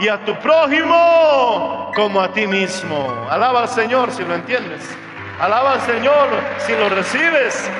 Y 0.00 0.08
a 0.08 0.24
tu 0.24 0.34
prójimo 0.38 1.92
como 1.94 2.20
a 2.20 2.32
ti 2.32 2.46
mismo. 2.46 3.26
Alaba 3.30 3.62
al 3.62 3.68
Señor 3.68 4.10
si 4.10 4.24
lo 4.24 4.34
entiendes. 4.34 4.82
Alaba 5.38 5.74
al 5.74 5.80
Señor 5.82 6.28
si 6.58 6.72
lo 6.74 6.88
recibes. 6.88 7.70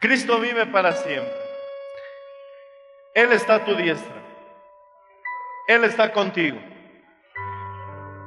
Cristo 0.00 0.38
vive 0.38 0.66
para 0.66 0.92
siempre. 0.92 1.32
Él 3.14 3.32
está 3.32 3.54
a 3.56 3.64
tu 3.64 3.74
diestra. 3.74 4.25
Él 5.66 5.84
está 5.84 6.12
contigo. 6.12 6.58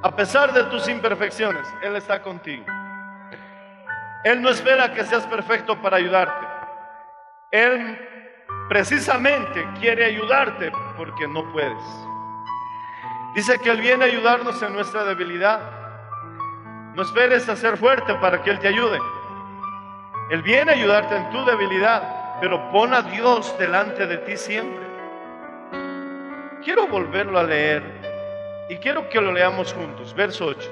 A 0.01 0.15
pesar 0.15 0.53
de 0.53 0.63
tus 0.65 0.87
imperfecciones, 0.87 1.67
Él 1.81 1.95
está 1.95 2.21
contigo. 2.21 2.65
Él 4.23 4.41
no 4.41 4.49
espera 4.49 4.93
que 4.93 5.05
seas 5.05 5.25
perfecto 5.25 5.81
para 5.81 5.97
ayudarte. 5.97 6.47
Él 7.51 7.97
precisamente 8.67 9.65
quiere 9.79 10.05
ayudarte 10.05 10.71
porque 10.97 11.27
no 11.27 11.49
puedes. 11.51 11.83
Dice 13.33 13.57
que 13.59 13.69
Él 13.69 13.79
viene 13.79 14.05
a 14.05 14.07
ayudarnos 14.07 14.61
en 14.61 14.73
nuestra 14.73 15.05
debilidad. 15.05 15.61
No 16.95 17.03
esperes 17.03 17.47
a 17.47 17.55
ser 17.55 17.77
fuerte 17.77 18.13
para 18.15 18.41
que 18.41 18.49
Él 18.49 18.59
te 18.59 18.67
ayude. 18.67 18.99
Él 20.29 20.41
viene 20.41 20.71
a 20.71 20.75
ayudarte 20.75 21.15
en 21.15 21.29
tu 21.29 21.43
debilidad, 21.45 22.39
pero 22.41 22.71
pon 22.71 22.93
a 22.93 23.01
Dios 23.01 23.57
delante 23.57 24.05
de 24.05 24.17
ti 24.17 24.35
siempre. 24.35 24.88
Quiero 26.63 26.87
volverlo 26.87 27.39
a 27.39 27.43
leer 27.43 27.83
y 28.69 28.77
quiero 28.77 29.07
que 29.09 29.21
lo 29.21 29.31
leamos 29.31 29.73
juntos. 29.73 30.13
Verso 30.13 30.47
8. 30.47 30.69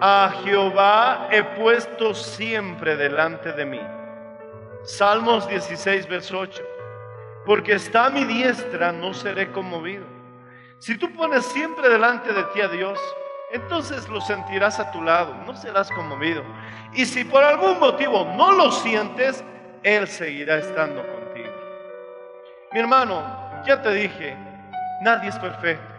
A 0.00 0.32
Jehová 0.44 1.28
he 1.30 1.42
puesto 1.42 2.14
siempre 2.14 2.96
delante 2.96 3.52
de 3.52 3.64
mí. 3.64 3.80
Salmos 4.84 5.48
16, 5.48 6.08
verso 6.08 6.38
8. 6.38 6.62
Porque 7.44 7.74
está 7.74 8.06
a 8.06 8.10
mi 8.10 8.24
diestra, 8.24 8.92
no 8.92 9.12
seré 9.12 9.50
conmovido. 9.50 10.04
Si 10.78 10.96
tú 10.96 11.12
pones 11.12 11.44
siempre 11.46 11.88
delante 11.88 12.32
de 12.32 12.44
ti 12.54 12.60
a 12.60 12.68
Dios, 12.68 12.98
entonces 13.52 14.08
lo 14.08 14.20
sentirás 14.20 14.80
a 14.80 14.90
tu 14.92 15.02
lado, 15.02 15.34
no 15.46 15.54
serás 15.54 15.90
conmovido. 15.90 16.42
Y 16.92 17.06
si 17.06 17.24
por 17.24 17.42
algún 17.42 17.78
motivo 17.78 18.24
no 18.36 18.52
lo 18.52 18.70
sientes, 18.70 19.44
Él 19.82 20.06
seguirá 20.08 20.58
estando 20.58 21.06
contigo. 21.06 21.52
Mi 22.72 22.80
hermano, 22.80 23.22
ya 23.64 23.82
te 23.82 23.92
dije, 23.92 24.36
nadie 25.02 25.28
es 25.28 25.38
perfecto, 25.38 25.94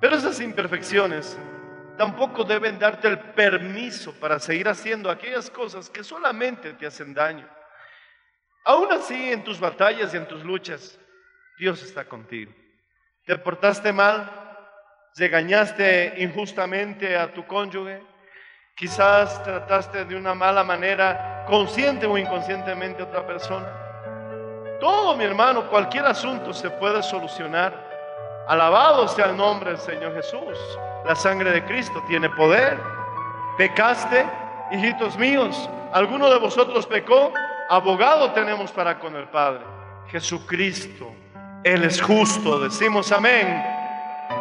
pero 0.00 0.16
esas 0.16 0.40
imperfecciones 0.40 1.38
tampoco 1.96 2.44
deben 2.44 2.78
darte 2.78 3.08
el 3.08 3.18
permiso 3.18 4.12
para 4.18 4.38
seguir 4.38 4.68
haciendo 4.68 5.10
aquellas 5.10 5.50
cosas 5.50 5.88
que 5.88 6.02
solamente 6.02 6.72
te 6.72 6.86
hacen 6.86 7.14
daño. 7.14 7.48
Aún 8.64 8.92
así, 8.92 9.32
en 9.32 9.44
tus 9.44 9.60
batallas 9.60 10.14
y 10.14 10.16
en 10.16 10.26
tus 10.26 10.44
luchas, 10.44 10.98
Dios 11.58 11.82
está 11.82 12.04
contigo. 12.04 12.52
¿Te 13.24 13.36
portaste 13.36 13.92
mal? 13.92 14.42
regañaste 15.14 16.14
injustamente 16.18 17.16
a 17.16 17.32
tu 17.32 17.46
cónyuge, 17.46 18.02
quizás 18.74 19.42
trataste 19.42 20.04
de 20.04 20.16
una 20.16 20.34
mala 20.34 20.64
manera, 20.64 21.44
consciente 21.46 22.06
o 22.06 22.16
inconscientemente 22.16 23.02
a 23.02 23.06
otra 23.06 23.26
persona. 23.26 23.68
Todo, 24.80 25.16
mi 25.16 25.24
hermano, 25.24 25.68
cualquier 25.68 26.06
asunto 26.06 26.52
se 26.52 26.70
puede 26.70 27.02
solucionar. 27.02 27.91
Alabado 28.48 29.06
sea 29.08 29.26
el 29.26 29.36
nombre 29.36 29.70
del 29.70 29.78
Señor 29.78 30.14
Jesús. 30.14 30.58
La 31.04 31.14
sangre 31.14 31.50
de 31.52 31.64
Cristo 31.64 32.02
tiene 32.08 32.28
poder. 32.30 32.78
Pecaste, 33.56 34.26
hijitos 34.72 35.16
míos. 35.16 35.68
¿Alguno 35.92 36.28
de 36.30 36.38
vosotros 36.38 36.86
pecó? 36.86 37.32
Abogado 37.68 38.32
tenemos 38.32 38.72
para 38.72 38.98
con 38.98 39.14
el 39.16 39.28
Padre. 39.28 39.64
Jesucristo. 40.08 41.10
Él 41.64 41.84
es 41.84 42.02
justo. 42.02 42.58
Decimos 42.58 43.12
amén. 43.12 43.64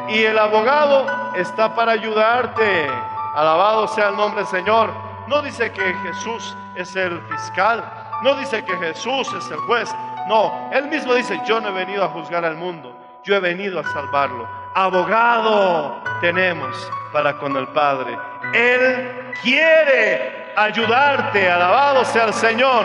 Y 0.10 0.23
el 0.23 0.38
abogado 0.38 1.06
está 1.36 1.75
para 1.75 1.91
ayudarte. 1.91 2.88
Alabado 3.36 3.88
sea 3.88 4.10
el 4.10 4.17
nombre 4.17 4.41
del 4.41 4.49
Señor. 4.49 4.89
No 5.28 5.41
dice 5.41 5.71
que 5.71 5.93
Jesús 5.93 6.56
es 6.75 6.95
el 6.95 7.21
fiscal. 7.30 7.84
No 8.23 8.36
dice 8.36 8.63
que 8.63 8.75
Jesús 8.78 9.28
es 9.34 9.49
el 9.52 9.58
juez. 9.60 9.89
No, 10.28 10.69
él 10.71 10.88
mismo 10.88 11.13
dice, 11.13 11.39
yo 11.45 11.60
no 11.60 11.69
he 11.69 11.71
venido 11.71 12.04
a 12.04 12.10
juzgar 12.10 12.45
al 12.45 12.56
mundo. 12.56 13.00
Yo 13.23 13.36
he 13.36 13.39
venido 13.39 13.79
a 13.79 13.84
salvarlo. 13.84 14.49
Abogado 14.73 16.01
tenemos 16.21 16.75
para 17.13 17.38
con 17.38 17.55
el 17.55 17.67
Padre. 17.67 18.17
Él 18.53 19.34
quiere 19.43 20.53
ayudarte. 20.55 21.49
Alabado 21.49 22.03
sea 22.05 22.25
el 22.25 22.34
Señor. 22.34 22.84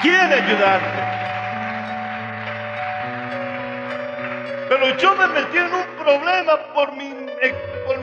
Quiere 0.00 0.34
ayudarte. 0.34 1.14
Pero 4.68 4.96
yo 4.96 5.16
me 5.16 5.26
metí 5.28 5.58
en 5.58 5.74
un 5.74 5.86
problema 5.96 6.72
por, 6.72 6.90
eh, 6.98 7.54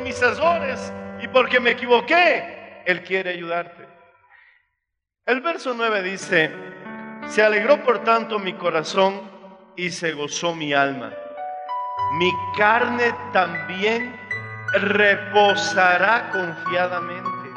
mis 0.03 0.21
errores 0.21 0.91
y 1.21 1.27
porque 1.29 1.59
me 1.59 1.71
equivoqué. 1.71 2.83
Él 2.85 3.01
quiere 3.03 3.31
ayudarte. 3.31 3.87
El 5.25 5.39
verso 5.41 5.73
9 5.73 6.01
dice, 6.03 6.51
se 7.27 7.43
alegró 7.43 7.81
por 7.83 8.03
tanto 8.03 8.39
mi 8.39 8.53
corazón 8.53 9.30
y 9.81 9.89
se 9.89 10.11
gozó 10.11 10.53
mi 10.53 10.73
alma. 10.73 11.09
Mi 12.19 12.31
carne 12.55 13.15
también 13.33 14.15
reposará 14.73 16.29
confiadamente. 16.31 17.49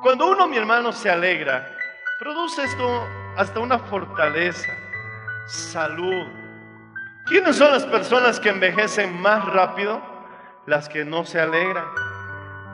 Cuando 0.00 0.30
uno, 0.30 0.48
mi 0.48 0.56
hermano, 0.56 0.92
se 0.92 1.10
alegra, 1.10 1.70
produce 2.18 2.64
esto 2.64 3.06
hasta 3.36 3.60
una 3.60 3.78
fortaleza, 3.80 4.72
salud, 5.46 6.26
¿Quiénes 7.26 7.56
son 7.56 7.72
las 7.72 7.86
personas 7.86 8.38
que 8.38 8.50
envejecen 8.50 9.18
más 9.20 9.46
rápido? 9.46 10.02
Las 10.66 10.90
que 10.90 11.06
no 11.06 11.24
se 11.24 11.40
alegran, 11.40 11.86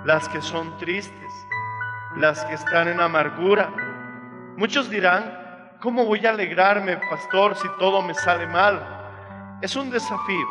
las 0.05 0.29
que 0.29 0.43
son 0.43 0.77
tristes, 0.79 1.33
las 2.17 2.45
que 2.45 2.55
están 2.55 2.89
en 2.89 3.01
amargura. 3.01 3.71
Muchos 4.57 4.91
dirán, 4.91 5.40
¿cómo 5.81 6.05
voy 6.05 6.25
a 6.27 6.31
alegrarme, 6.31 6.97
pastor, 6.97 7.57
si 7.57 7.69
todo 7.79 8.03
me 8.03 8.15
sale 8.15 8.47
mal? 8.47 9.59
Es 9.63 9.77
un 9.77 9.91
desafío, 9.91 10.47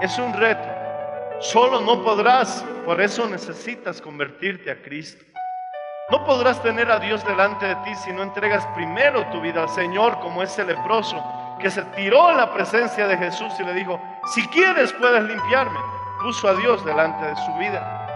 es 0.00 0.18
un 0.18 0.32
reto. 0.32 0.68
Solo 1.40 1.80
no 1.80 2.02
podrás, 2.02 2.64
por 2.84 3.00
eso 3.00 3.28
necesitas 3.28 4.00
convertirte 4.00 4.70
a 4.70 4.82
Cristo. 4.82 5.24
No 6.10 6.24
podrás 6.24 6.62
tener 6.62 6.90
a 6.90 6.98
Dios 6.98 7.26
delante 7.26 7.66
de 7.66 7.74
ti 7.76 7.94
si 7.96 8.12
no 8.12 8.22
entregas 8.22 8.66
primero 8.68 9.26
tu 9.30 9.40
vida 9.40 9.62
al 9.62 9.68
Señor 9.68 10.18
como 10.20 10.42
ese 10.42 10.64
leproso 10.64 11.22
que 11.60 11.70
se 11.70 11.82
tiró 11.96 12.30
en 12.30 12.36
la 12.36 12.52
presencia 12.52 13.06
de 13.06 13.16
Jesús 13.16 13.52
y 13.58 13.64
le 13.64 13.74
dijo, 13.74 14.00
si 14.34 14.46
quieres 14.48 14.92
puedes 14.92 15.24
limpiarme. 15.24 15.78
Puso 16.22 16.48
a 16.48 16.54
Dios 16.54 16.84
delante 16.84 17.26
de 17.26 17.36
su 17.36 17.52
vida. 17.54 18.06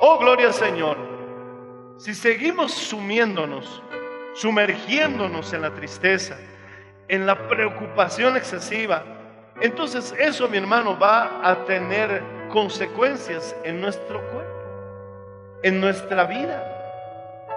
Oh, 0.00 0.18
gloria 0.18 0.48
al 0.48 0.54
Señor. 0.54 0.96
Si 1.98 2.14
seguimos 2.14 2.72
sumiéndonos, 2.72 3.82
sumergiéndonos 4.34 5.52
en 5.52 5.62
la 5.62 5.70
tristeza, 5.70 6.36
en 7.08 7.26
la 7.26 7.48
preocupación 7.48 8.36
excesiva, 8.36 9.02
entonces 9.60 10.14
eso, 10.18 10.48
mi 10.48 10.58
hermano, 10.58 10.98
va 10.98 11.40
a 11.42 11.64
tener 11.64 12.22
consecuencias 12.50 13.54
en 13.64 13.80
nuestro 13.80 14.20
cuerpo, 14.30 15.60
en 15.62 15.80
nuestra 15.80 16.24
vida. 16.24 16.62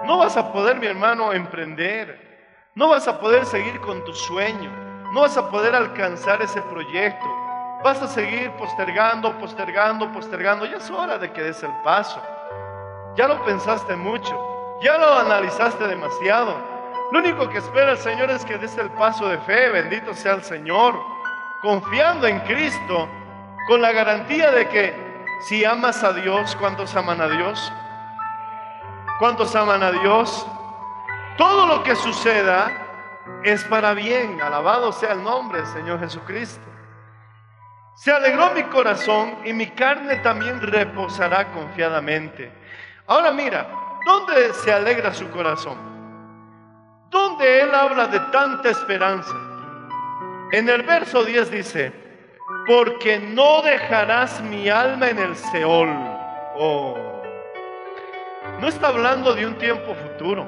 No 0.04 0.18
vas 0.18 0.36
a 0.36 0.52
poder, 0.52 0.76
mi 0.76 0.86
hermano, 0.86 1.32
emprender, 1.32 2.28
no 2.74 2.88
vas 2.88 3.08
a 3.08 3.18
poder 3.18 3.44
seguir 3.44 3.80
con 3.80 4.04
tu 4.04 4.14
sueño. 4.14 4.70
No 5.12 5.22
vas 5.22 5.36
a 5.36 5.50
poder 5.50 5.74
alcanzar 5.74 6.40
ese 6.42 6.62
proyecto. 6.62 7.26
Vas 7.82 8.00
a 8.00 8.06
seguir 8.06 8.52
postergando, 8.52 9.36
postergando, 9.38 10.12
postergando. 10.12 10.64
Ya 10.64 10.76
es 10.76 10.88
hora 10.88 11.18
de 11.18 11.32
que 11.32 11.42
des 11.42 11.60
el 11.64 11.72
paso. 11.82 12.22
Ya 13.16 13.26
lo 13.26 13.44
pensaste 13.44 13.96
mucho. 13.96 14.57
Ya 14.80 14.96
lo 14.96 15.12
analizaste 15.18 15.88
demasiado. 15.88 16.56
Lo 17.10 17.18
único 17.18 17.48
que 17.48 17.58
espera 17.58 17.92
el 17.92 17.98
Señor 17.98 18.30
es 18.30 18.44
que 18.44 18.58
des 18.58 18.76
el 18.78 18.90
paso 18.90 19.28
de 19.28 19.38
fe. 19.38 19.70
Bendito 19.70 20.14
sea 20.14 20.34
el 20.34 20.42
Señor. 20.42 20.94
Confiando 21.62 22.26
en 22.26 22.38
Cristo. 22.40 23.08
Con 23.66 23.82
la 23.82 23.92
garantía 23.92 24.50
de 24.50 24.68
que 24.68 24.94
si 25.40 25.64
amas 25.64 26.02
a 26.04 26.12
Dios, 26.12 26.56
¿cuántos 26.56 26.94
aman 26.94 27.20
a 27.20 27.28
Dios? 27.28 27.72
¿Cuántos 29.18 29.54
aman 29.56 29.82
a 29.82 29.90
Dios? 29.90 30.46
Todo 31.36 31.66
lo 31.66 31.82
que 31.82 31.96
suceda 31.96 32.70
es 33.42 33.64
para 33.64 33.94
bien. 33.94 34.40
Alabado 34.40 34.92
sea 34.92 35.12
el 35.12 35.22
nombre 35.22 35.60
del 35.60 35.68
Señor 35.68 36.00
Jesucristo. 36.00 36.64
Se 37.96 38.12
alegró 38.12 38.52
mi 38.52 38.62
corazón 38.64 39.38
y 39.44 39.52
mi 39.52 39.66
carne 39.70 40.16
también 40.16 40.60
reposará 40.60 41.50
confiadamente. 41.52 42.52
Ahora 43.08 43.32
mira, 43.32 43.66
¿dónde 44.04 44.52
se 44.54 44.72
alegra 44.72 45.12
su 45.12 45.28
corazón? 45.30 45.78
¿Dónde 47.10 47.62
Él 47.62 47.74
habla 47.74 48.06
de 48.08 48.20
tanta 48.32 48.70
esperanza? 48.70 49.34
En 50.52 50.68
el 50.68 50.82
verso 50.82 51.24
10 51.24 51.50
dice, 51.50 51.92
porque 52.66 53.18
no 53.18 53.62
dejarás 53.62 54.40
mi 54.42 54.68
alma 54.68 55.08
en 55.08 55.18
el 55.18 55.36
Seol. 55.36 55.88
Oh. 56.56 56.96
No 58.60 58.68
está 58.68 58.88
hablando 58.88 59.34
de 59.34 59.46
un 59.46 59.56
tiempo 59.56 59.94
futuro. 59.94 60.46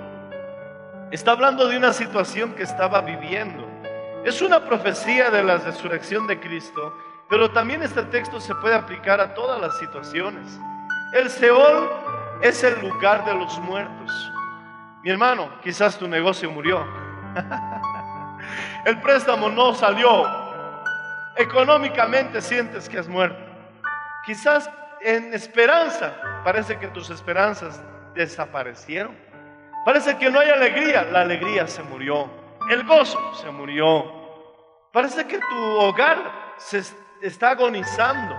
Está 1.11 1.33
hablando 1.33 1.67
de 1.67 1.77
una 1.77 1.93
situación 1.93 2.55
que 2.55 2.63
estaba 2.63 3.01
viviendo. 3.01 3.67
Es 4.25 4.43
una 4.43 4.65
profecía 4.65 5.31
de 5.31 5.43
la 5.43 5.57
resurrección 5.59 6.27
de 6.27 6.39
Cristo, 6.39 6.95
pero 7.29 7.51
también 7.51 7.83
este 7.83 8.03
texto 8.05 8.41
se 8.41 8.55
puede 8.57 8.75
aplicar 8.75 9.21
a 9.21 9.35
todas 9.35 9.61
las 9.61 9.79
situaciones. 9.79 10.59
El 11.15 11.31
Seol 11.31 11.91
es 12.43 12.63
el 12.65 12.81
lugar 12.81 13.25
de 13.25 13.35
los 13.35 13.59
muertos. 13.61 14.33
Mi 15.03 15.11
hermano, 15.11 15.51
quizás 15.63 15.99
tu 15.99 16.07
negocio 16.09 16.51
murió. 16.51 16.87
El 18.85 19.01
préstamo 19.01 19.49
no 19.49 19.75
salió. 19.75 20.27
Económicamente 21.37 22.41
sientes 22.41 22.89
que 22.89 22.99
has 22.99 23.09
muerto. 23.09 23.39
Quizás 24.25 24.71
en 25.01 25.33
esperanza, 25.33 26.13
parece 26.45 26.79
que 26.79 26.89
tus 26.89 27.11
esperanzas 27.11 27.83
desaparecieron. 28.15 29.17
Parece 29.85 30.19
que 30.19 30.31
no 30.31 30.41
hay 30.41 30.51
alegría, 30.51 31.05
la 31.05 31.23
alegría 31.23 31.67
se 31.67 31.83
murió. 31.83 32.31
El 32.69 32.85
gozo 32.85 33.35
se 33.35 33.51
murió. 33.51 34.05
Parece 34.93 35.27
que 35.27 35.39
tu 35.39 35.79
hogar 35.79 36.19
se 36.59 36.83
está 37.23 37.51
agonizando. 37.51 38.37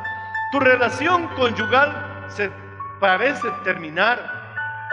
Tu 0.51 0.59
relación 0.59 1.27
conyugal 1.29 2.25
se 2.27 2.51
parece 3.01 3.49
terminar. 3.65 4.19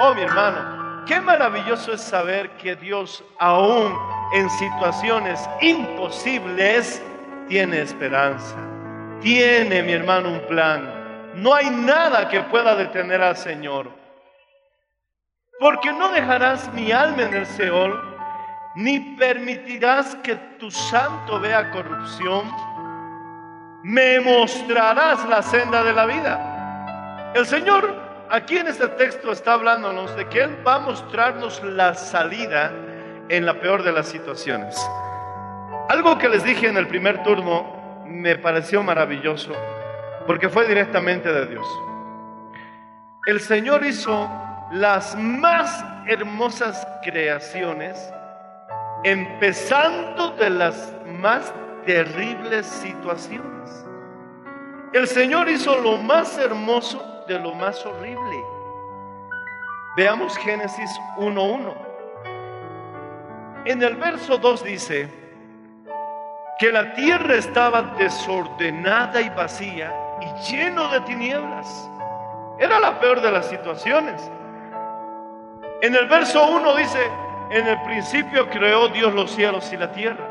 Oh, 0.00 0.14
mi 0.14 0.22
hermano, 0.22 1.04
qué 1.06 1.20
maravilloso 1.20 1.92
es 1.92 2.00
saber 2.00 2.50
que 2.56 2.74
Dios 2.74 3.22
aún 3.38 3.94
en 4.32 4.50
situaciones 4.50 5.48
imposibles 5.60 7.00
tiene 7.48 7.82
esperanza. 7.82 8.56
Tiene, 9.20 9.82
mi 9.82 9.92
hermano, 9.92 10.30
un 10.30 10.40
plan. 10.46 11.32
No 11.34 11.54
hay 11.54 11.70
nada 11.70 12.28
que 12.28 12.40
pueda 12.40 12.74
detener 12.74 13.22
al 13.22 13.36
Señor. 13.36 13.90
Porque 15.60 15.92
no 15.92 16.10
dejarás 16.10 16.72
mi 16.72 16.90
alma 16.90 17.22
en 17.22 17.34
el 17.34 17.46
Seol, 17.46 18.00
ni 18.76 19.00
permitirás 19.16 20.14
que 20.16 20.34
tu 20.58 20.70
santo 20.70 21.40
vea 21.40 21.70
corrupción. 21.70 22.50
Me 23.82 24.20
mostrarás 24.20 25.28
la 25.28 25.42
senda 25.42 25.82
de 25.82 25.92
la 25.92 26.06
vida. 26.06 26.57
El 27.34 27.44
Señor 27.44 27.94
aquí 28.30 28.56
en 28.56 28.68
este 28.68 28.88
texto 28.88 29.32
está 29.32 29.52
hablándonos 29.52 30.16
de 30.16 30.26
que 30.28 30.42
Él 30.42 30.66
va 30.66 30.76
a 30.76 30.78
mostrarnos 30.78 31.62
la 31.62 31.94
salida 31.94 32.72
en 33.28 33.44
la 33.44 33.60
peor 33.60 33.82
de 33.82 33.92
las 33.92 34.08
situaciones. 34.08 34.76
Algo 35.90 36.16
que 36.18 36.28
les 36.28 36.42
dije 36.42 36.68
en 36.68 36.78
el 36.78 36.88
primer 36.88 37.22
turno 37.22 38.02
me 38.06 38.36
pareció 38.36 38.82
maravilloso 38.82 39.52
porque 40.26 40.48
fue 40.48 40.66
directamente 40.66 41.30
de 41.30 41.46
Dios. 41.46 41.66
El 43.26 43.40
Señor 43.40 43.84
hizo 43.84 44.30
las 44.72 45.14
más 45.16 45.84
hermosas 46.06 46.86
creaciones, 47.02 48.10
empezando 49.04 50.30
de 50.30 50.48
las 50.48 50.94
más 51.06 51.52
terribles 51.84 52.66
situaciones. 52.66 53.86
El 54.94 55.06
Señor 55.06 55.50
hizo 55.50 55.78
lo 55.78 55.98
más 55.98 56.38
hermoso 56.38 57.17
de 57.28 57.38
lo 57.38 57.54
más 57.54 57.84
horrible. 57.84 58.44
Veamos 59.96 60.36
Génesis 60.38 60.90
1.1. 61.18 61.74
En 63.66 63.82
el 63.82 63.96
verso 63.96 64.38
2 64.38 64.64
dice 64.64 65.08
que 66.58 66.72
la 66.72 66.94
tierra 66.94 67.34
estaba 67.34 67.82
desordenada 67.98 69.20
y 69.20 69.28
vacía 69.28 69.94
y 70.20 70.50
lleno 70.50 70.88
de 70.88 71.00
tinieblas. 71.02 71.90
Era 72.58 72.80
la 72.80 72.98
peor 72.98 73.20
de 73.20 73.30
las 73.30 73.46
situaciones. 73.46 74.30
En 75.82 75.94
el 75.94 76.08
verso 76.08 76.50
1 76.50 76.76
dice, 76.76 76.98
en 77.50 77.66
el 77.66 77.80
principio 77.82 78.48
creó 78.48 78.88
Dios 78.88 79.14
los 79.14 79.30
cielos 79.30 79.70
y 79.72 79.76
la 79.76 79.92
tierra. 79.92 80.24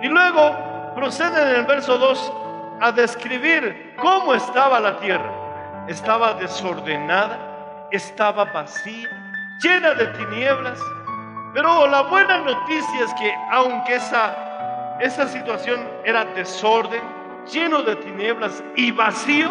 Y 0.00 0.08
luego 0.08 0.56
procede 0.94 1.42
en 1.42 1.60
el 1.60 1.66
verso 1.66 1.98
2 1.98 2.32
a 2.80 2.92
describir 2.92 3.94
cómo 4.00 4.34
estaba 4.34 4.80
la 4.80 4.98
tierra. 4.98 5.43
Estaba 5.88 6.34
desordenada, 6.34 7.88
estaba 7.90 8.44
vacía, 8.44 9.08
llena 9.62 9.94
de 9.94 10.06
tinieblas 10.06 10.80
pero 11.54 11.86
la 11.86 12.02
buena 12.02 12.38
noticia 12.38 13.04
es 13.04 13.14
que 13.14 13.32
aunque 13.52 13.94
esa, 13.94 14.98
esa 15.00 15.28
situación 15.28 15.88
era 16.04 16.24
desorden, 16.24 17.00
lleno 17.50 17.82
de 17.82 17.94
tinieblas 17.94 18.62
y 18.74 18.90
vacío, 18.90 19.50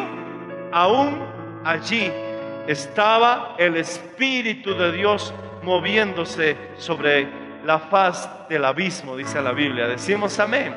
aún 0.73 1.25
allí 1.63 2.11
estaba 2.67 3.55
el 3.57 3.77
Espíritu 3.77 4.75
de 4.75 4.91
Dios 4.91 5.33
moviéndose 5.61 6.57
sobre 6.77 7.29
la 7.63 7.79
faz 7.79 8.29
del 8.49 8.65
abismo, 8.65 9.15
dice 9.15 9.41
la 9.41 9.53
Biblia. 9.53 9.87
Decimos 9.87 10.37
amén. 10.39 10.75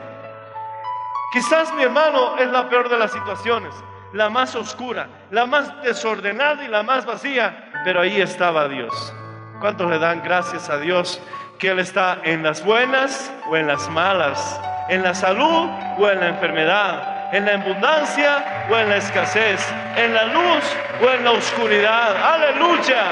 Quizás 1.32 1.74
mi 1.74 1.82
hermano 1.82 2.38
es 2.38 2.48
la 2.52 2.68
peor 2.68 2.88
de 2.88 2.98
las 2.98 3.10
situaciones, 3.10 3.74
la 4.16 4.30
más 4.30 4.56
oscura, 4.56 5.06
la 5.30 5.46
más 5.46 5.82
desordenada 5.82 6.64
y 6.64 6.68
la 6.68 6.82
más 6.82 7.04
vacía, 7.04 7.70
pero 7.84 8.00
ahí 8.00 8.20
estaba 8.20 8.66
Dios. 8.66 9.12
¿Cuántos 9.60 9.90
le 9.90 9.98
dan 9.98 10.22
gracias 10.22 10.70
a 10.70 10.78
Dios 10.78 11.20
que 11.58 11.68
Él 11.68 11.78
está 11.78 12.18
en 12.24 12.42
las 12.42 12.64
buenas 12.64 13.30
o 13.48 13.56
en 13.56 13.66
las 13.66 13.88
malas? 13.90 14.58
¿En 14.88 15.02
la 15.02 15.14
salud 15.14 15.68
o 15.98 16.10
en 16.10 16.20
la 16.20 16.28
enfermedad? 16.28 17.34
¿En 17.34 17.44
la 17.44 17.54
abundancia 17.54 18.66
o 18.70 18.76
en 18.76 18.88
la 18.88 18.96
escasez? 18.96 19.60
¿En 19.96 20.14
la 20.14 20.24
luz 20.24 20.64
o 21.02 21.10
en 21.10 21.24
la 21.24 21.32
oscuridad? 21.32 22.16
Aleluya. 22.16 23.04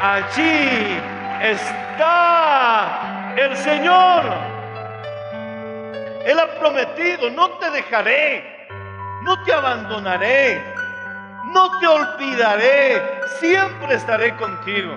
Allí 0.00 1.00
está 1.42 3.34
el 3.36 3.56
Señor. 3.56 4.22
Él 6.24 6.38
ha 6.38 6.46
prometido, 6.60 7.30
no 7.30 7.50
te 7.52 7.70
dejaré, 7.70 8.57
no 9.22 9.42
te 9.44 9.52
abandonaré, 9.52 10.74
no 11.52 11.78
te 11.78 11.86
olvidaré, 11.86 13.02
siempre 13.40 13.94
estaré 13.94 14.36
contigo. 14.36 14.94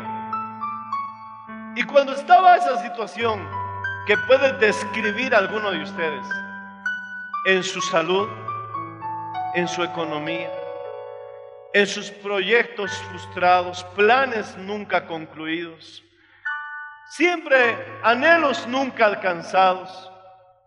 Y 1.76 1.84
cuando 1.84 2.14
estaba 2.14 2.58
esa 2.58 2.82
situación 2.82 3.48
que 4.06 4.18
puede 4.18 4.54
describir 4.54 5.34
alguno 5.34 5.72
de 5.72 5.84
ustedes, 5.84 6.26
en 7.46 7.64
su 7.64 7.82
salud, 7.82 8.30
en 9.56 9.68
su 9.68 9.84
economía, 9.84 10.52
en 11.74 11.88
sus 11.88 12.12
proyectos 12.12 12.92
frustrados, 13.10 13.84
planes 13.96 14.56
nunca 14.58 15.08
concluidos, 15.08 16.04
siempre 17.10 18.00
anhelos 18.04 18.68
nunca 18.68 19.06
alcanzados, 19.06 20.12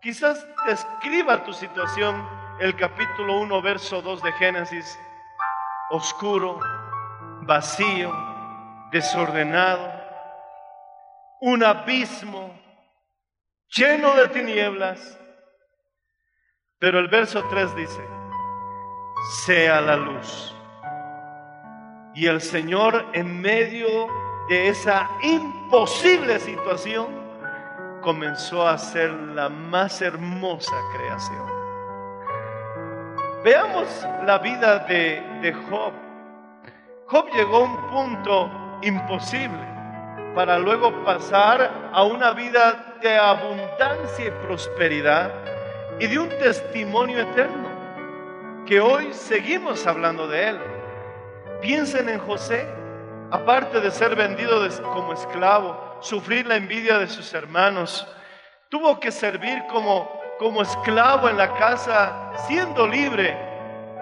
quizás 0.01 0.45
describa 0.65 1.43
tu 1.43 1.53
situación 1.53 2.44
el 2.59 2.75
capítulo 2.75 3.39
1, 3.39 3.61
verso 3.61 4.01
2 4.01 4.21
de 4.23 4.31
Génesis, 4.33 4.99
oscuro, 5.89 6.59
vacío, 7.41 8.13
desordenado, 8.91 9.91
un 11.41 11.63
abismo 11.63 12.57
lleno 13.67 14.15
de 14.15 14.29
tinieblas. 14.29 15.19
Pero 16.79 16.99
el 16.99 17.07
verso 17.07 17.43
3 17.49 17.75
dice, 17.75 18.07
sea 19.45 19.81
la 19.81 19.97
luz. 19.97 20.55
Y 22.13 22.27
el 22.27 22.41
Señor 22.41 23.05
en 23.13 23.41
medio 23.41 24.07
de 24.47 24.69
esa 24.69 25.09
imposible 25.21 26.39
situación 26.39 27.07
comenzó 28.01 28.65
a 28.65 28.73
hacer 28.73 29.11
la 29.11 29.49
más 29.49 30.01
hermosa 30.01 30.75
creación. 30.95 31.54
Veamos 33.45 33.87
la 34.25 34.39
vida 34.39 34.79
de, 34.87 35.21
de 35.43 35.53
Job. 35.53 35.93
Job 37.05 37.29
llegó 37.31 37.57
a 37.57 37.59
un 37.59 37.89
punto 37.91 38.79
imposible 38.81 39.61
para 40.33 40.57
luego 40.57 40.91
pasar 41.03 41.91
a 41.93 42.03
una 42.05 42.31
vida 42.31 42.95
de 43.03 43.15
abundancia 43.15 44.25
y 44.25 44.31
prosperidad 44.47 45.31
y 45.99 46.07
de 46.07 46.17
un 46.17 46.29
testimonio 46.29 47.19
eterno, 47.19 48.65
que 48.65 48.81
hoy 48.81 49.13
seguimos 49.13 49.85
hablando 49.85 50.27
de 50.27 50.49
él. 50.49 50.59
Piensen 51.61 52.09
en 52.09 52.17
José, 52.17 52.67
aparte 53.29 53.79
de 53.79 53.91
ser 53.91 54.15
vendido 54.15 54.67
como 54.91 55.13
esclavo, 55.13 55.99
sufrir 55.99 56.47
la 56.47 56.55
envidia 56.55 56.97
de 56.97 57.05
sus 57.05 57.31
hermanos, 57.35 58.07
tuvo 58.69 58.99
que 58.99 59.11
servir 59.11 59.63
como, 59.71 60.19
como 60.39 60.61
esclavo 60.61 61.29
en 61.29 61.37
la 61.37 61.53
casa, 61.55 62.31
siendo 62.47 62.87
libre, 62.87 63.37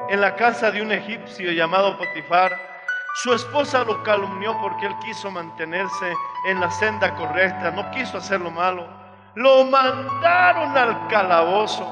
en 0.10 0.22
la 0.22 0.36
casa 0.36 0.72
de 0.72 0.82
un 0.82 0.91
egipcio 0.91 1.52
llamado 1.52 1.98
Potifar 1.98 2.74
su 3.15 3.32
esposa 3.32 3.84
lo 3.84 4.02
calumnió 4.02 4.60
porque 4.60 4.88
él 4.88 4.96
quiso 5.04 5.30
mantenerse 5.30 6.17
en 6.48 6.60
la 6.60 6.72
senda 6.72 7.13
correcta, 7.13 7.69
no 7.69 7.89
quiso 7.91 8.17
hacer 8.17 8.41
lo 8.41 8.50
malo. 8.50 8.88
lo 9.36 9.65
mandaron 9.65 10.76
al 10.76 11.08
calabozo. 11.08 11.88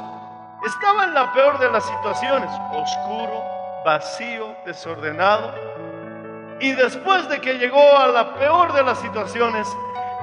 Estaba 0.65 1.05
en 1.05 1.13
la 1.13 1.31
peor 1.31 1.59
de 1.59 1.71
las 1.71 1.85
situaciones, 1.85 2.49
oscuro, 2.71 3.43
vacío, 3.85 4.55
desordenado. 4.65 5.53
Y 6.59 6.71
después 6.73 7.29
de 7.29 7.39
que 7.39 7.59
llegó 7.59 7.97
a 7.97 8.07
la 8.07 8.33
peor 8.33 8.73
de 8.73 8.83
las 8.83 8.99
situaciones, 8.99 9.67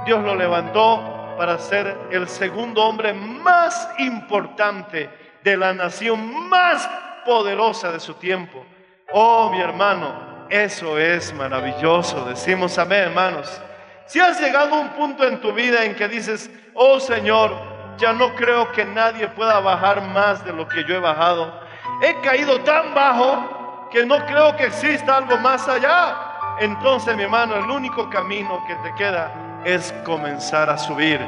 Dios 0.04 0.22
lo 0.24 0.34
levantó 0.34 1.17
para 1.38 1.56
ser 1.56 1.96
el 2.10 2.28
segundo 2.28 2.82
hombre 2.82 3.14
más 3.14 3.88
importante 3.98 5.08
de 5.44 5.56
la 5.56 5.72
nación 5.72 6.48
más 6.48 6.90
poderosa 7.24 7.92
de 7.92 8.00
su 8.00 8.14
tiempo. 8.14 8.66
Oh, 9.12 9.48
mi 9.48 9.60
hermano, 9.60 10.46
eso 10.50 10.98
es 10.98 11.32
maravilloso. 11.32 12.24
Decimos 12.24 12.76
amén, 12.76 13.04
hermanos. 13.04 13.62
Si 14.06 14.18
has 14.18 14.40
llegado 14.40 14.74
a 14.74 14.80
un 14.80 14.88
punto 14.90 15.26
en 15.28 15.40
tu 15.40 15.52
vida 15.52 15.84
en 15.84 15.94
que 15.94 16.08
dices, 16.08 16.50
oh 16.74 16.98
Señor, 16.98 17.52
ya 17.98 18.12
no 18.12 18.34
creo 18.34 18.72
que 18.72 18.84
nadie 18.84 19.28
pueda 19.28 19.60
bajar 19.60 20.02
más 20.02 20.44
de 20.44 20.52
lo 20.52 20.66
que 20.66 20.84
yo 20.84 20.96
he 20.96 21.00
bajado. 21.00 21.60
He 22.02 22.20
caído 22.20 22.60
tan 22.62 22.94
bajo 22.94 23.88
que 23.92 24.04
no 24.04 24.26
creo 24.26 24.56
que 24.56 24.64
exista 24.64 25.18
algo 25.18 25.36
más 25.38 25.68
allá. 25.68 26.56
Entonces, 26.58 27.16
mi 27.16 27.22
hermano, 27.22 27.54
el 27.54 27.70
único 27.70 28.10
camino 28.10 28.60
que 28.66 28.74
te 28.76 28.92
queda 28.96 29.47
es 29.64 29.94
comenzar 30.04 30.70
a 30.70 30.78
subir. 30.78 31.20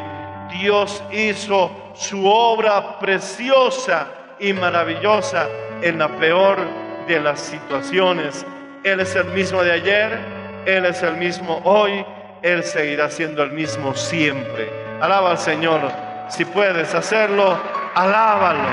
Dios 0.50 1.02
hizo 1.12 1.70
su 1.94 2.26
obra 2.26 2.98
preciosa 2.98 4.08
y 4.38 4.52
maravillosa 4.52 5.48
en 5.82 5.98
la 5.98 6.08
peor 6.08 6.58
de 7.06 7.20
las 7.20 7.40
situaciones. 7.40 8.44
Él 8.82 9.00
es 9.00 9.14
el 9.14 9.26
mismo 9.26 9.62
de 9.62 9.72
ayer, 9.72 10.18
Él 10.66 10.86
es 10.86 11.02
el 11.02 11.16
mismo 11.16 11.60
hoy, 11.64 12.04
Él 12.42 12.64
seguirá 12.64 13.10
siendo 13.10 13.42
el 13.42 13.52
mismo 13.52 13.94
siempre. 13.94 14.70
Alaba 15.00 15.32
al 15.32 15.38
Señor. 15.38 15.80
Si 16.28 16.44
puedes 16.44 16.94
hacerlo, 16.94 17.58
alábalo. 17.94 18.68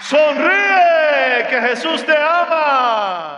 Sonríe, 0.00 1.46
que 1.50 1.60
Jesús 1.60 2.04
te 2.04 2.16
ama. 2.16 3.37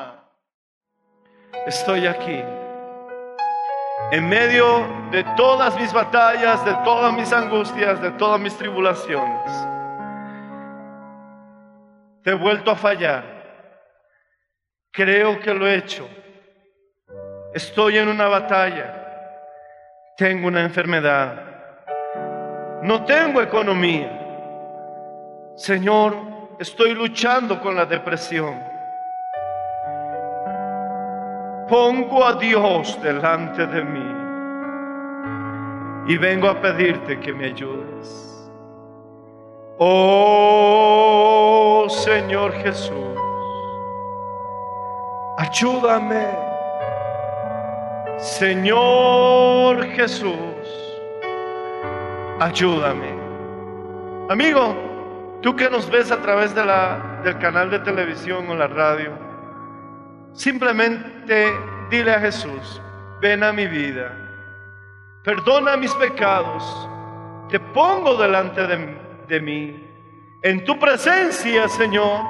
Estoy 1.66 2.06
aquí. 2.06 2.42
En 4.12 4.28
medio 4.28 4.86
de 5.10 5.22
todas 5.36 5.78
mis 5.78 5.92
batallas, 5.92 6.64
de 6.64 6.74
todas 6.84 7.12
mis 7.12 7.32
angustias, 7.32 8.00
de 8.00 8.10
todas 8.12 8.40
mis 8.40 8.56
tribulaciones, 8.56 9.52
te 12.22 12.30
he 12.30 12.34
vuelto 12.34 12.70
a 12.70 12.76
fallar. 12.76 13.24
Creo 14.90 15.38
que 15.38 15.54
lo 15.54 15.66
he 15.66 15.76
hecho. 15.76 16.08
Estoy 17.54 17.98
en 17.98 18.08
una 18.08 18.26
batalla. 18.26 18.96
Tengo 20.16 20.48
una 20.48 20.62
enfermedad. 20.62 21.50
No 22.82 23.04
tengo 23.04 23.40
economía. 23.42 24.16
Señor, 25.56 26.16
estoy 26.58 26.94
luchando 26.94 27.60
con 27.60 27.76
la 27.76 27.84
depresión. 27.84 28.69
Pongo 31.70 32.26
a 32.26 32.34
Dios 32.34 33.00
delante 33.00 33.64
de 33.64 33.84
mí 33.84 34.14
y 36.08 36.18
vengo 36.18 36.48
a 36.48 36.60
pedirte 36.60 37.20
que 37.20 37.32
me 37.32 37.46
ayudes. 37.46 38.50
Oh 39.78 41.86
Señor 41.88 42.52
Jesús, 42.54 43.16
ayúdame. 45.36 46.26
Señor 48.18 49.86
Jesús, 49.90 50.34
ayúdame. 52.40 53.14
Amigo, 54.28 54.74
tú 55.40 55.54
que 55.54 55.70
nos 55.70 55.88
ves 55.88 56.10
a 56.10 56.20
través 56.20 56.52
del 56.52 57.38
canal 57.38 57.70
de 57.70 57.78
televisión 57.78 58.50
o 58.50 58.56
la 58.56 58.66
radio, 58.66 59.29
simplemente 60.32 61.52
dile 61.90 62.14
a 62.14 62.20
Jesús, 62.20 62.80
ven 63.20 63.42
a 63.42 63.52
mi 63.52 63.66
vida, 63.66 64.12
perdona 65.22 65.76
mis 65.76 65.92
pecados, 65.94 66.88
te 67.50 67.58
pongo 67.58 68.16
delante 68.16 68.66
de, 69.26 69.40
mí. 69.40 69.86
En 70.42 70.64
tu 70.64 70.78
presencia, 70.78 71.68
Señor, 71.68 72.20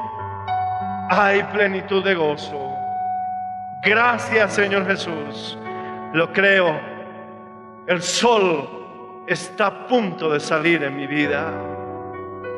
hay 1.10 1.42
plenitud 1.44 2.02
de 2.02 2.14
gozo. 2.14 2.74
Gracias, 3.84 4.54
Señor 4.54 4.86
Jesús. 4.86 5.58
Lo 6.12 6.32
creo. 6.32 6.80
El 7.86 8.02
sol 8.02 9.24
está 9.26 9.66
a 9.66 9.86
punto 9.86 10.30
de 10.30 10.40
salir 10.40 10.82
en 10.82 10.96
mi 10.96 11.06
vida. 11.06 11.52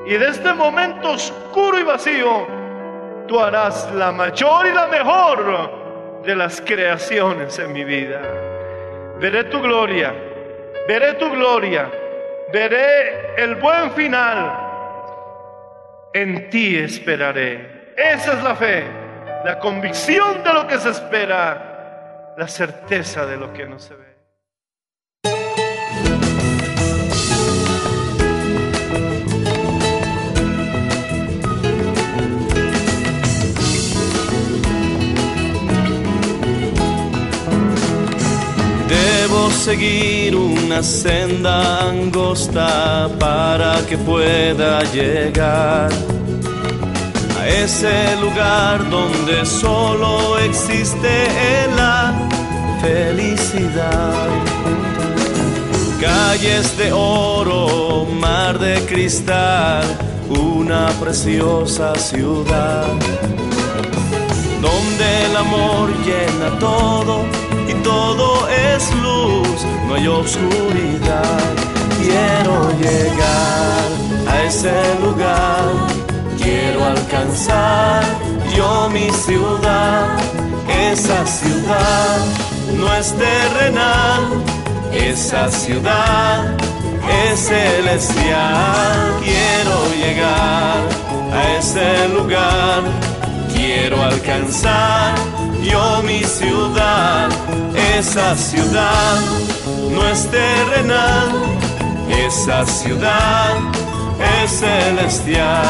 Y 0.07 0.14
de 0.14 0.28
este 0.28 0.52
momento 0.52 1.11
oscuro 1.11 1.78
y 1.78 1.83
vacío, 1.83 2.46
tú 3.26 3.40
harás 3.40 3.92
la 3.94 4.12
mayor 4.12 4.66
y 4.66 4.72
la 4.72 4.87
mejor 4.87 6.22
de 6.24 6.37
las 6.37 6.61
creaciones 6.61 7.58
en 7.58 7.72
mi 7.72 7.85
vida. 7.85 8.20
Veré 9.18 9.44
tu 9.44 9.61
gloria, 9.61 10.14
veré 10.87 11.14
tu 11.14 11.30
gloria, 11.30 11.90
veré 12.52 13.35
el 13.37 13.56
buen 13.56 13.92
final. 13.92 14.52
En 16.14 16.50
ti 16.50 16.76
esperaré. 16.76 17.94
Esa 17.96 18.35
es 18.35 18.42
la 18.42 18.54
fe, 18.54 18.85
la 19.44 19.58
convicción 19.58 20.42
de 20.42 20.52
lo 20.52 20.66
que 20.66 20.78
se 20.78 20.90
espera 20.90 21.72
la 22.37 22.48
certeza 22.48 23.26
de 23.26 23.37
lo 23.37 23.52
que 23.52 23.66
no 23.66 23.78
se 23.78 23.94
ve. 23.94 24.12
Seguir 39.62 40.35
una 40.35 40.83
senda 40.83 41.88
angosta 41.88 43.09
para 43.20 43.77
que 43.87 43.96
pueda 43.96 44.83
llegar 44.92 45.88
a 47.38 47.48
ese 47.48 48.16
lugar 48.20 48.90
donde 48.90 49.46
solo 49.46 50.37
existe 50.40 51.29
la 51.77 52.12
felicidad. 52.81 54.31
Calles 56.01 56.77
de 56.77 56.90
oro, 56.90 58.05
mar 58.18 58.59
de 58.59 58.81
cristal, 58.87 59.85
una 60.29 60.88
preciosa 61.01 61.94
ciudad, 61.94 62.88
donde 64.61 65.27
el 65.27 65.37
amor 65.37 65.88
llena 66.05 66.59
todo 66.59 67.41
todo 67.83 68.49
es 68.49 68.95
luz, 68.97 69.64
no 69.87 69.95
hay 69.95 70.07
oscuridad. 70.09 71.55
Quiero 72.01 72.71
llegar 72.79 73.88
a 74.29 74.42
ese 74.45 74.73
lugar 75.01 76.03
quiero 76.42 76.85
alcanzar 76.85 78.03
yo 78.55 78.90
mi 78.90 79.11
ciudad. 79.11 80.18
Esa 80.68 81.27
ciudad 81.27 82.18
no 82.77 82.92
es 82.95 83.14
terrenal, 83.14 84.23
esa 84.92 85.51
ciudad 85.51 86.55
es 87.25 87.40
celestial. 87.40 89.21
Quiero 89.23 89.77
llegar 90.03 90.81
a 91.33 91.59
ese 91.59 92.09
lugar, 92.09 92.83
quiero 93.55 94.03
alcanzar 94.03 95.14
yo 95.62 96.03
mi 96.03 96.23
ciudad. 96.25 97.29
Esa 97.98 98.35
ciudad 98.37 99.20
no 99.92 100.09
es 100.09 100.28
terrenal, 100.31 101.31
esa 102.26 102.66
ciudad 102.66 103.57
es 104.42 104.50
celestial. 104.50 105.62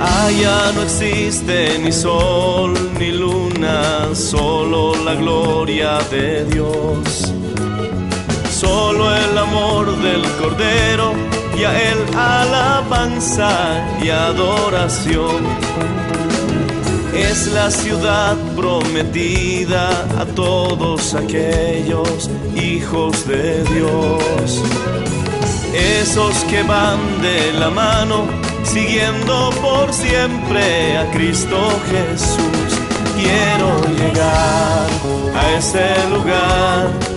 Allá 0.00 0.72
no 0.74 0.82
existe 0.82 1.78
ni 1.80 1.92
sol 1.92 2.74
ni 2.98 3.10
luna, 3.12 4.14
solo 4.14 4.94
la 5.04 5.14
gloria 5.14 5.98
de 6.10 6.44
Dios. 6.44 7.23
Solo 8.64 9.14
el 9.14 9.36
amor 9.36 9.94
del 10.00 10.22
Cordero 10.40 11.12
y 11.54 11.64
a 11.64 11.72
Él 11.90 11.98
alabanza 12.16 13.50
y 14.02 14.08
adoración. 14.08 15.42
es 17.14 17.48
la 17.52 17.70
ciudad 17.70 18.36
prometida 18.56 19.90
a 20.18 20.24
todos 20.24 21.14
aquellos 21.14 22.30
hijos 22.56 23.28
de 23.28 23.62
Dios. 23.64 24.62
Esos 26.00 26.34
que 26.44 26.62
van 26.62 26.98
de 27.20 27.52
la 27.52 27.68
mano, 27.68 28.26
siguiendo 28.62 29.50
por 29.60 29.92
siempre 29.92 30.96
a 30.96 31.10
Cristo 31.10 31.58
Jesús. 31.90 32.70
Quiero 33.20 33.70
llegar 33.98 34.88
a 35.36 35.52
ese 35.58 35.86
lugar, 36.10 37.13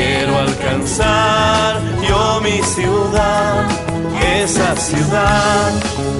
quiero 0.00 0.38
alcanzar 0.38 1.76
yo 2.08 2.40
mi 2.40 2.58
ciudad. 2.62 3.68
Esa 4.42 4.74
ciudad 4.76 5.70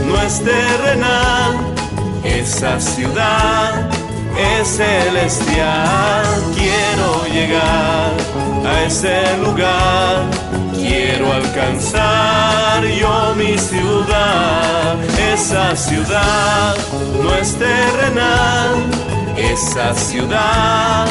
no 0.07 0.15
es 0.21 0.35
terrenal, 0.45 1.53
esa 2.23 2.79
ciudad 2.79 3.89
es 4.53 4.69
celestial. 4.69 6.27
Quiero 6.59 7.09
llegar 7.37 8.11
a 8.71 8.85
ese 8.85 9.19
lugar, 9.39 10.17
quiero 10.75 11.33
alcanzar 11.33 12.85
yo 13.03 13.35
mi 13.37 13.57
ciudad. 13.59 14.97
Esa 15.33 15.75
ciudad 15.77 16.77
no 17.23 17.35
es 17.35 17.57
terrenal, 17.57 18.75
esa 19.37 19.95
ciudad 19.95 21.09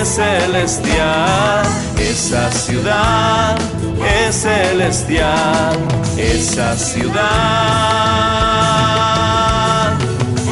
es 0.00 0.08
celestial. 0.08 1.64
Esa 1.98 2.50
ciudad 2.52 3.56
es 4.26 4.34
celestial. 4.42 5.76
Esa 6.16 6.76
ciudad 6.76 7.24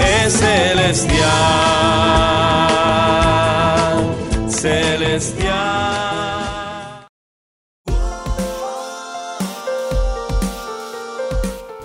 es 0.00 0.32
celestial. 0.32 1.22
Celestial. 4.48 5.82